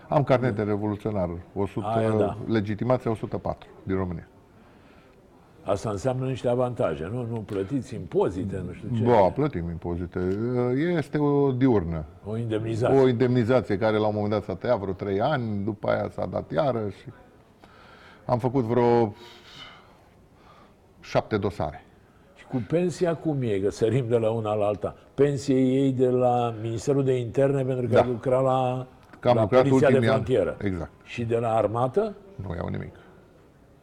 [0.09, 2.37] Am carnet de revoluționar, 100, Aia da.
[2.47, 4.27] legitimația 104 din România.
[5.63, 7.25] Asta înseamnă niște avantaje, nu?
[7.25, 9.03] Nu plătiți impozite, nu știu ce.
[9.03, 10.19] Da, plătim impozite.
[10.97, 12.05] Este o diurnă.
[12.25, 12.99] O indemnizație.
[12.99, 16.25] O indemnizație care la un moment dat s-a tăiat vreo trei ani, după aia s-a
[16.25, 17.05] dat iară și
[18.25, 19.13] am făcut vreo
[20.99, 21.85] șapte dosare.
[22.51, 23.59] Și cu pensia cum e?
[23.59, 24.95] Că sărim de la una la alta.
[25.13, 28.05] Pensie ei de la Ministerul de Interne pentru că Da.
[28.05, 28.87] lucra la,
[29.19, 30.23] Că am la lucrat Poliția de ultimii ani.
[30.23, 30.57] Frontieră.
[30.61, 30.91] Exact.
[31.03, 32.13] Și de la armată?
[32.35, 32.95] Nu iau nimic.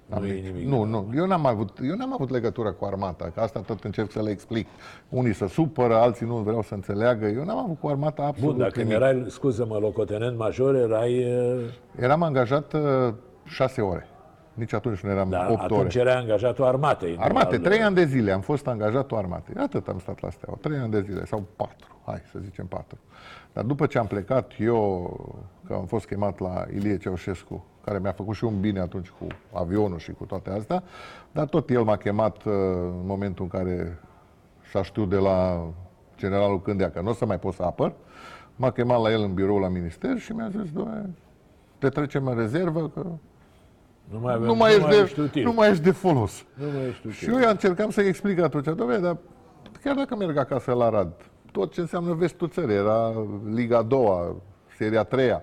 [0.07, 0.67] Nu e nici- nimic.
[0.69, 1.11] Nu, nu.
[1.17, 4.31] Eu n-am, avut, eu n-am avut legătură cu armata, că asta tot încerc să le
[4.31, 4.67] explic.
[5.09, 7.27] Unii se supără, alții nu vreau să înțeleagă.
[7.27, 8.95] Eu n-am avut cu armata absolut Bun, dacă nimic.
[8.95, 11.25] erai, scuză-mă, locotenent major, erai...
[11.25, 11.61] uh,
[12.01, 12.81] Eram angajat uh,
[13.45, 14.07] șase ore.
[14.59, 15.75] Nici atunci nu eram Da, opt ore.
[15.75, 17.15] atunci erai angajatul armatei.
[17.15, 19.55] nu Armate, al- trei ani de zile am fost angajatul armatei.
[19.59, 22.99] Atât am stat la steaua, trei ani de zile, sau patru, hai să zicem patru.
[23.53, 25.11] Dar după ce am plecat eu,
[25.67, 29.27] că am fost chemat la Ilie Ceaușescu, care mi-a făcut și un bine atunci cu
[29.53, 30.83] avionul și cu toate astea,
[31.33, 32.53] dar tot el m-a chemat uh,
[33.01, 33.99] în momentul în care
[34.73, 35.67] s-a știut de la
[36.17, 37.93] generalul Cândea că nu o să mai pot să apăr,
[38.57, 41.11] m-a chemat la el în birou la minister și mi-a zis, doamne,
[41.79, 43.07] te trecem în rezervă, că
[44.11, 45.45] Nu mai, avem, nu mai, ești, ești de, util.
[45.45, 46.45] nu mai ești de folos.
[46.55, 47.19] nu mai ești util.
[47.19, 49.17] Și eu i-am încercam să-i explic atunci, domnule, dar
[49.83, 51.13] chiar dacă merg acasă la Rad,
[51.53, 54.37] tot ce înseamnă vestul țării, era Liga a doua,
[54.77, 55.43] seria a treia,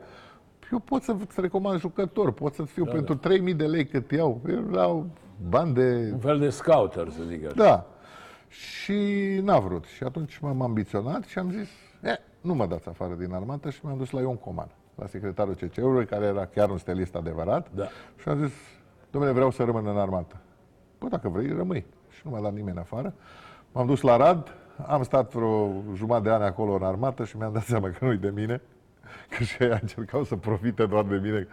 [0.72, 4.42] eu pot să-ți recomand jucători, pot să-ți fiu da, pentru 3.000 de lei cât iau.
[4.48, 5.10] Erau
[5.50, 6.10] bani de...
[6.12, 7.56] Un fel de scouter, să zic așa.
[7.56, 7.86] Da.
[8.48, 8.94] Și
[9.44, 9.86] n-a vrut.
[9.86, 11.70] Și atunci m-am ambiționat și am zis,
[12.02, 15.54] e, nu mă dați afară din armată și m-am dus la Ion Coman, la secretarul
[15.54, 17.68] CC-ului, care era chiar un stelist adevărat.
[17.74, 17.86] Da.
[18.22, 18.54] Și am zis,
[19.12, 20.36] domnule, vreau să rămân în armată.
[20.98, 21.86] Păi dacă vrei, rămâi.
[22.10, 23.14] Și nu m-a dat nimeni afară.
[23.72, 24.54] M-am dus la Rad,
[24.88, 28.18] am stat vreo jumătate de ani acolo în armată și mi-am dat seama că nu-i
[28.18, 28.62] de mine.
[29.30, 31.48] Că și ei încercau să profite doar de mine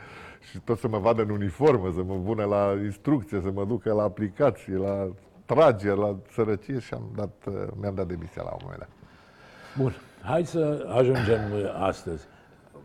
[0.51, 3.93] și tot să mă vadă în uniformă, să mă pună la instrucție, să mă ducă
[3.93, 5.09] la aplicații, la
[5.45, 8.89] trageri, la sărăcie și am dat, uh, mi-am dat demisia la un moment dat.
[9.79, 12.27] Bun, hai să ajungem uh, astăzi.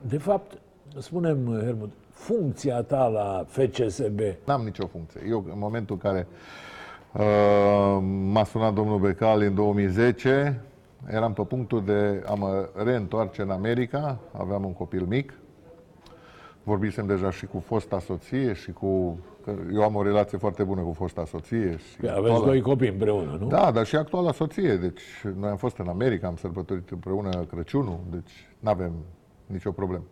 [0.01, 0.57] De fapt,
[0.97, 5.21] spunem, uh, Helmut, funcția ta la FCSB, N-am nicio funcție.
[5.29, 6.27] Eu, în momentul în care
[7.13, 10.61] uh, m-a sunat domnul Becali în 2010,
[11.09, 15.33] eram pe punctul de a mă reîntoarce în America, aveam un copil mic,
[16.63, 19.19] vorbisem deja și cu fosta soție și cu...
[19.43, 21.77] Că eu am o relație foarte bună cu fosta soție.
[21.77, 23.47] Și că aveți actuala- doi copii împreună, nu?
[23.47, 24.75] Da, dar și actuala soție.
[24.75, 25.01] Deci
[25.39, 28.91] noi am fost în America, am sărbătorit împreună Crăciunul, deci nu avem
[29.47, 30.03] nicio problemă.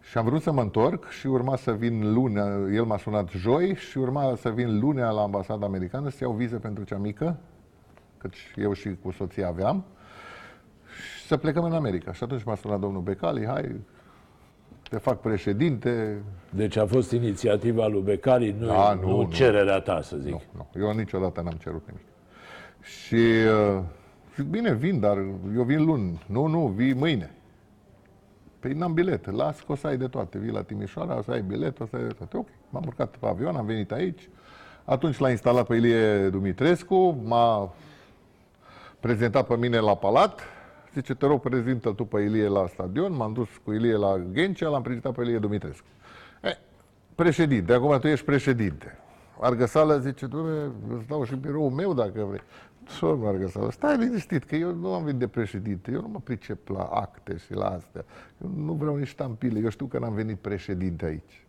[0.00, 3.74] Și am vrut să mă întorc și urma să vin lunea, el m-a sunat joi
[3.74, 7.36] și urma să vin lunea la ambasada americană să iau viză pentru cea mică,
[8.18, 9.84] căci eu și cu soția aveam,
[10.86, 12.12] și să plecăm în America.
[12.12, 13.80] Și atunci m-a sunat domnul Becali, hai,
[14.90, 19.30] te fac președinte, Deci a fost inițiativa lui Becali, nu, Da, nu, nu, nu nu.
[19.30, 20.32] cererea ta, să zic.
[20.32, 20.68] Nu, nu.
[20.80, 22.04] Eu niciodată n-am cerut nimic.
[22.80, 23.46] Și
[23.76, 23.82] uh,
[24.36, 25.16] zic, bine, vin, dar
[25.56, 26.22] eu vin luni.
[26.26, 27.30] Nu, nu, vii mâine.
[28.60, 29.30] Păi n-am bilet.
[29.30, 30.38] Las că o să ai de toate.
[30.38, 32.36] Vii la Timișoara, o să ai bilet, o să ai de toate.
[32.36, 32.48] Ok.
[32.68, 34.28] M-am urcat pe avion, am venit aici.
[34.84, 37.72] Atunci l-a instalat pe Ilie Dumitrescu, m-a
[39.00, 40.40] prezentat pe mine la palat.
[40.94, 43.12] Zice, te rog, prezintă tu pe Ilie la stadion.
[43.12, 45.86] M-am dus cu Ilie la Ghencea, l-am prezentat pe Ilie Dumitrescu.
[46.42, 46.58] E,
[47.14, 48.98] președinte, acum tu ești președinte.
[49.40, 52.42] Argăsală zice, domnule, îți dau și biroul meu dacă vrei.
[53.00, 56.68] Domnule Argăsală, stai liniștit, că eu nu am venit de președinte, eu nu mă pricep
[56.68, 58.04] la acte și la astea.
[58.42, 61.46] Eu nu vreau nici ștampile, eu știu că n-am venit președinte aici.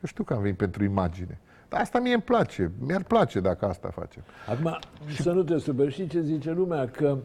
[0.00, 1.40] Eu știu că am venit pentru imagine.
[1.68, 4.22] Dar asta mie îmi place, mi-ar place dacă asta facem.
[4.48, 4.78] Acum,
[5.20, 6.88] să nu te superi, știi ce zice lumea?
[6.88, 7.18] Că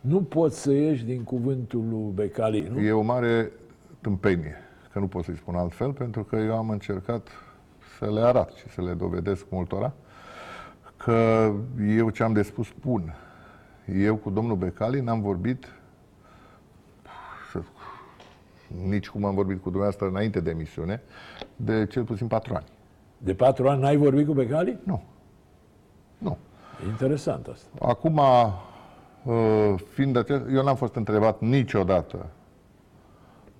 [0.00, 2.80] nu poți să ieși din cuvântul lui Becali, nu?
[2.80, 3.50] E o mare
[4.00, 4.56] tâmpenie,
[4.92, 7.28] că nu pot să-i spun altfel, pentru că eu am încercat
[7.98, 9.92] să le arat și să le dovedesc multora
[10.96, 11.50] că
[11.88, 13.14] eu ce am de spus spun.
[13.98, 15.66] Eu cu domnul Becali n-am vorbit
[17.52, 17.62] să-
[18.86, 21.02] nici cum am vorbit cu dumneavoastră înainte de emisiune,
[21.56, 22.64] de cel puțin patru ani.
[23.18, 24.78] De patru ani n-ai vorbit cu Becali?
[24.84, 25.02] Nu.
[26.18, 26.36] Nu.
[26.84, 27.68] E interesant asta.
[27.80, 28.20] Acum,
[29.24, 32.26] uh, fiind acest, eu n-am fost întrebat niciodată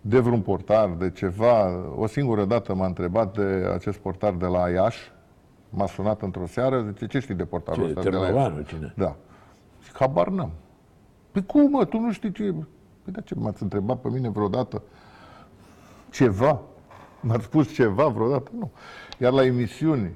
[0.00, 1.84] de vreun portar, de ceva.
[1.96, 5.12] O singură dată m-a întrebat de acest portar de la Iași.
[5.76, 8.32] M-a sunat într-o seară, zice, ce știi de portarul Ce, ăsta de la Iași?
[8.32, 8.92] Târnovanu, cine?
[8.96, 9.16] Da.
[9.84, 10.50] Zic, habar n-am.
[11.30, 12.42] Păi cum, mă, tu nu știi ce...
[13.02, 14.82] Păi da, ce, m-ați întrebat pe mine vreodată
[16.10, 16.60] ceva?
[17.20, 18.50] M-ați spus ceva vreodată?
[18.58, 18.70] Nu.
[19.18, 20.10] Iar la emisiuni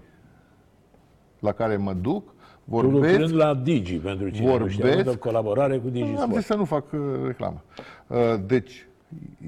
[1.39, 2.35] la care mă duc, Tu
[2.65, 3.19] vorbesc...
[3.19, 6.17] lucrând la Digi, pentru cine nu știe, Vorbesc- am avut o colaborare cu Digi Am
[6.17, 6.35] Sport.
[6.35, 7.63] zis să nu fac uh, reclamă.
[8.07, 8.89] Uh, deci,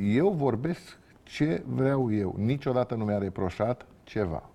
[0.00, 2.34] eu vorbesc ce vreau eu.
[2.38, 4.49] Niciodată nu mi-a reproșat ceva.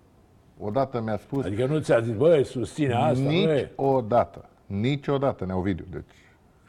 [0.59, 3.71] Odată mi-a spus, Adică nu ți-a zis, băi, susține asta, nu e?
[3.77, 6.15] niciodată, niciodată, Neovidiu, deci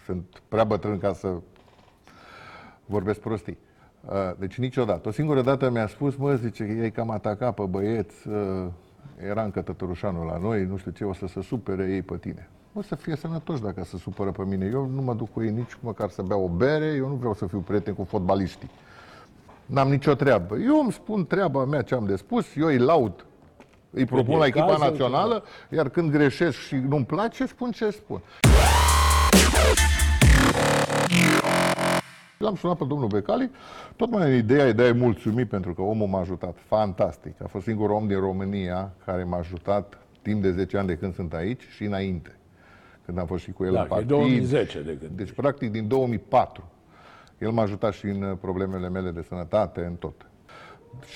[0.04, 1.32] sunt prea bătrân ca să
[2.86, 3.58] vorbesc prostii.
[4.04, 5.08] Uh, Deci niciodată.
[5.08, 8.66] O singură dată mi-a spus, mă, zice, ei cam atacat pe băieți, uh,
[9.28, 12.48] era încă tătărușanul la noi, nu știu ce, o să se supere ei pe tine.
[12.74, 14.68] O să fie sănătoși dacă se supără pe mine.
[14.72, 17.34] Eu nu mă duc cu ei nici măcar să beau o bere, eu nu vreau
[17.34, 18.70] să fiu prieten cu fotbaliștii.
[19.66, 20.56] N-am nicio treabă.
[20.56, 23.26] Eu îmi spun treaba mea ce am de spus, eu îi laud,
[23.96, 27.90] îi propun e la echipa cazul, națională, iar când greșesc și nu-mi place, spun ce
[27.90, 28.22] spun.
[32.38, 33.50] L-am sunat pe domnul Becali,
[33.96, 36.56] tot mai în ideea, ideea e mulțumit pentru că omul m-a ajutat.
[36.66, 37.42] Fantastic.
[37.42, 41.14] A fost singurul om din România care m-a ajutat timp de 10 ani de când
[41.14, 42.36] sunt aici și înainte.
[43.04, 44.08] Când am fost și cu el Da, în că e partid.
[44.08, 45.10] 2010 de când.
[45.10, 46.64] Deci, practic, din 2004.
[47.38, 50.26] El m-a ajutat și în uh, problemele mele de sănătate, în tot.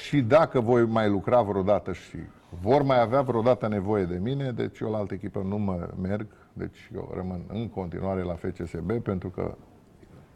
[0.04, 2.16] Și dacă voi mai lucra vreodată și
[2.62, 6.26] vor mai avea vreodată nevoie de mine, deci eu la altă echipă nu mă merg,
[6.52, 9.54] deci eu rămân în continuare la FCSB, pentru că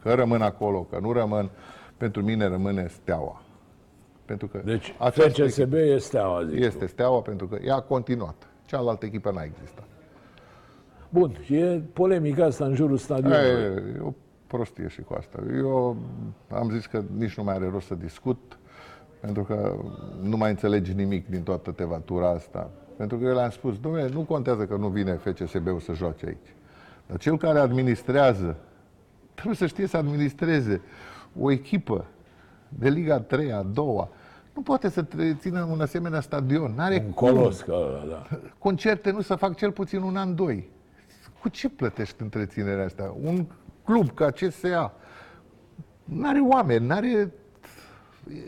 [0.05, 1.49] că rămân acolo, că nu rămân,
[1.97, 3.41] pentru mine rămâne steaua.
[4.25, 7.81] Pentru că Deci această FCSB e steaua, zic echipă este steaua pentru că ea a
[7.81, 8.47] continuat.
[8.65, 9.87] Cealaltă echipă n-a existat.
[11.09, 13.43] Bun, și e polemica asta în jurul stadionului.
[13.43, 14.13] E, e o
[14.47, 15.43] prostie și cu asta.
[15.55, 15.97] Eu
[16.49, 18.57] am zis că nici nu mai are rost să discut,
[19.25, 19.75] pentru că
[20.21, 22.69] nu mai înțelegi nimic din toată tevatura asta.
[22.97, 26.55] Pentru că eu le-am spus, domnule, nu contează că nu vine FCSB-ul să joace aici.
[27.07, 28.55] Dar cel care administrează,
[29.33, 30.81] trebuie să știe să administreze
[31.39, 32.05] o echipă
[32.69, 34.09] de Liga 3 a doua.
[34.53, 36.73] Nu poate să tre- țină un asemenea stadion.
[36.75, 38.39] N-are Un cum colos ca ăla, da.
[38.57, 40.69] concerte nu să fac cel puțin un an, doi.
[41.41, 43.15] Cu ce plătești întreținerea asta?
[43.23, 43.45] Un
[43.83, 44.93] club ca CSA
[46.03, 47.31] n-are oameni, n-are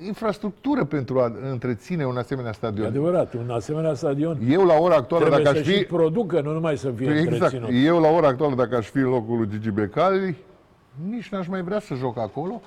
[0.06, 2.86] infrastructură pentru a întreține un asemenea E stadion.
[2.88, 5.78] adevărat, un asemenea stadion Eu la ora actuală, trebuie dacă să aș fi...
[5.80, 7.32] și producă, nu numai să fie Exact.
[7.32, 7.86] întreținut.
[7.86, 10.36] Eu la ora actuală, dacă aș fi în locul lui Gigi Becali,
[11.10, 12.62] nici n-aș mai vrea să joc acolo.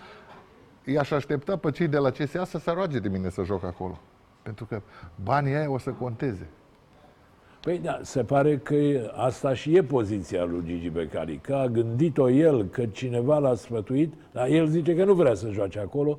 [0.84, 3.98] I-aș aștepta pe cei de la CSA să se roage de mine să joc acolo.
[4.42, 4.80] Pentru că
[5.24, 6.46] banii aia o să conteze.
[7.60, 11.66] Păi da, se pare că e- asta și e poziția lui Gigi Becali, că a
[11.66, 16.18] gândit-o el, că cineva l-a sfătuit, dar el zice că nu vrea să joace acolo.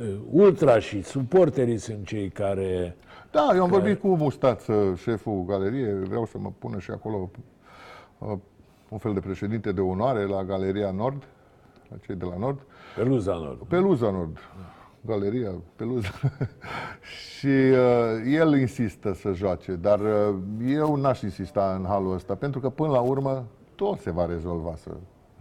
[0.00, 2.96] Uh, Ultra și suporterii sunt cei care...
[3.30, 7.30] Da, eu am vorbit cu Mustață, șeful galeriei, vreau să mă pună și acolo
[8.18, 8.32] uh,
[8.88, 11.22] un fel de președinte de onoare la Galeria Nord,
[11.88, 12.60] la cei de la Nord,
[12.96, 13.62] Pe Luza Nord.
[13.68, 14.38] Peluza Nord,
[15.00, 16.08] Galeria Peluza.
[17.38, 20.34] și uh, el insistă să joace, dar uh,
[20.66, 24.74] eu n-aș insista în halul ăsta, pentru că până la urmă tot se va rezolva
[24.76, 24.90] să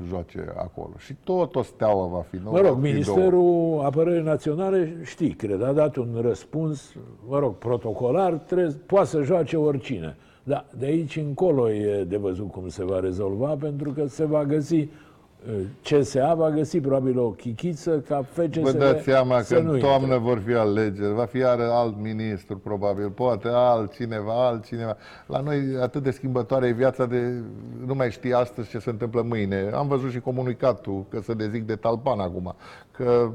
[0.08, 0.92] joace acolo.
[0.98, 2.56] Și tot o steaua va fi nouă.
[2.56, 2.94] Mă rog, va fi două.
[2.94, 6.94] Ministerul Apărării Naționale, știi, cred, a dat un răspuns,
[7.28, 10.16] mă rog, protocolar, trebuie, poate să joace oricine.
[10.44, 14.46] Dar de aici încolo e de văzut cum se va rezolva, pentru că se va
[14.46, 14.88] găsi, uh,
[15.84, 19.80] CSA va găsi probabil o chichiță ca FCSB Vă dați seama să că nu în
[19.80, 20.18] toamnă intre.
[20.18, 24.98] vor fi alegeri, va fi iară alt ministru, probabil, poate altcineva, altcineva.
[25.26, 27.42] La noi atât de schimbătoare e viața de...
[27.86, 29.70] Nu mai știi astăzi ce se întâmplă mâine.
[29.74, 32.56] Am văzut și comunicatul că se dezic de talpan acum,
[32.92, 33.32] că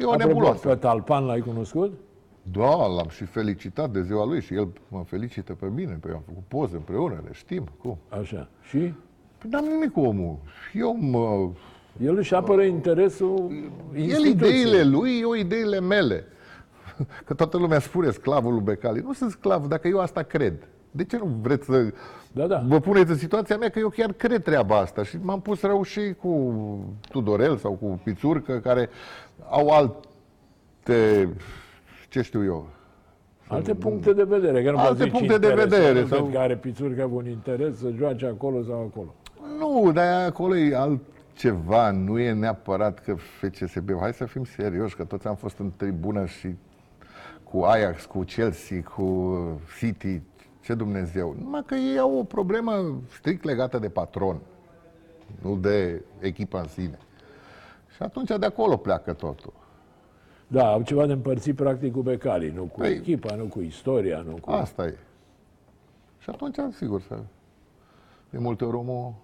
[0.00, 0.68] e o Apropo, nebuloasă.
[0.68, 1.92] pe Talpan l-ai cunoscut?
[2.42, 6.14] Da, l-am și felicitat de ziua lui și el mă felicită pe mine, pe eu
[6.14, 7.98] am făcut poze împreună, le știm, cum.
[8.08, 8.48] Așa.
[8.62, 8.92] Și
[9.40, 10.38] Păi n-am nimic cu omul.
[10.72, 11.50] Eu mă...
[12.04, 13.50] el își apără interesul
[13.94, 14.60] El instituției.
[14.60, 16.24] ideile lui, eu ideile mele.
[17.24, 19.00] Că toată lumea spune sclavul lui Becali.
[19.00, 20.68] Nu sunt sclav, dacă eu asta cred.
[20.90, 21.92] De ce nu vreți să
[22.32, 22.64] Da, da.
[22.68, 25.82] vă puneți în situația mea că eu chiar cred treaba asta și m-am pus rău
[25.82, 26.54] și cu
[27.10, 28.88] Tudorel sau cu Pițurcă care
[29.50, 31.28] au alte,
[32.08, 32.66] ce știu eu,
[33.48, 34.62] Alte puncte de vedere.
[34.62, 37.04] Că nu Alte poți zici puncte de interes, vedere, Nu sau- cred că are pițurcă
[37.12, 39.14] un interes să joace acolo sau acolo.
[39.58, 43.90] Nu, dar acolo e altceva, nu e neapărat că FCSB.
[44.00, 46.54] Hai să fim serioși, că toți am fost în tribună și
[47.42, 49.36] cu Ajax, cu Chelsea, cu
[49.78, 50.20] City,
[50.60, 51.36] ce Dumnezeu.
[51.42, 54.40] Numai că ei au o problemă strict legată de patron,
[55.42, 56.98] nu de echipa în sine.
[57.94, 59.52] Și atunci de acolo pleacă totul.
[60.46, 64.18] Da, au ceva de împărțit practic cu Becali, nu cu Păi- echipa, nu cu istoria,
[64.20, 64.50] nu cu...
[64.50, 64.96] Asta e.
[66.18, 67.18] Și atunci, sigur, să...
[68.30, 69.14] De multe ori omul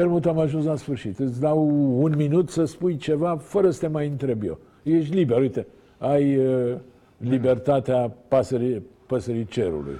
[0.00, 1.18] Helmut, am ajuns la sfârșit.
[1.18, 1.68] Îți dau
[2.02, 4.58] un minut să spui ceva fără să te mai întreb eu.
[4.82, 5.66] Ești liber, uite,
[5.98, 6.76] ai uh,
[7.16, 9.94] libertatea pasării, păsării cerului.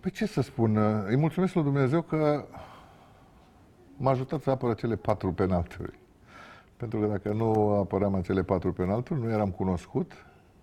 [0.00, 0.78] Păi ce să spun,
[1.08, 2.44] îi mulțumesc lui Dumnezeu că
[3.96, 5.98] m-a ajutat să apără cele patru penalturi.
[6.76, 10.12] Pentru că dacă nu apăream acele patru penalturi, nu eram cunoscut,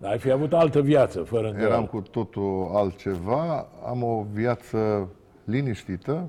[0.02, 1.72] Ai fi avut altă viață, fără îndoială.
[1.72, 3.66] Eram cu totul altceva.
[3.86, 5.08] Am o viață
[5.44, 6.28] liniștită,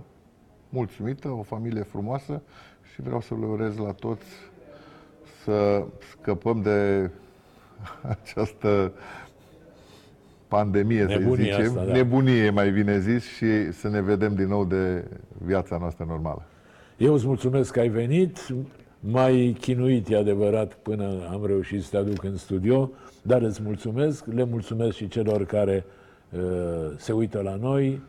[0.73, 2.41] mulțumită, o familie frumoasă
[2.93, 4.25] și vreau să le urez la toți
[5.43, 7.09] să scăpăm de
[8.19, 8.91] această
[10.47, 11.91] pandemie, Nebunie să zicem, asta, da.
[11.91, 15.03] nebunie mai bine zis și să ne vedem din nou de
[15.45, 16.41] viața noastră normală.
[16.97, 18.37] Eu îți mulțumesc că ai venit.
[18.99, 24.25] Mai chinuit, e adevărat, până am reușit să te aduc în studio, dar îți mulțumesc.
[24.25, 25.85] Le mulțumesc și celor care
[26.29, 26.39] uh,
[26.97, 28.01] se uită la noi.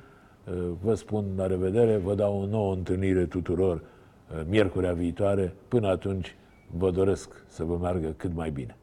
[0.49, 5.55] Uh, vă spun la revedere, vă dau o nouă întâlnire tuturor uh, miercurea viitoare.
[5.68, 6.36] Până atunci,
[6.70, 8.76] vă doresc să vă meargă cât mai bine.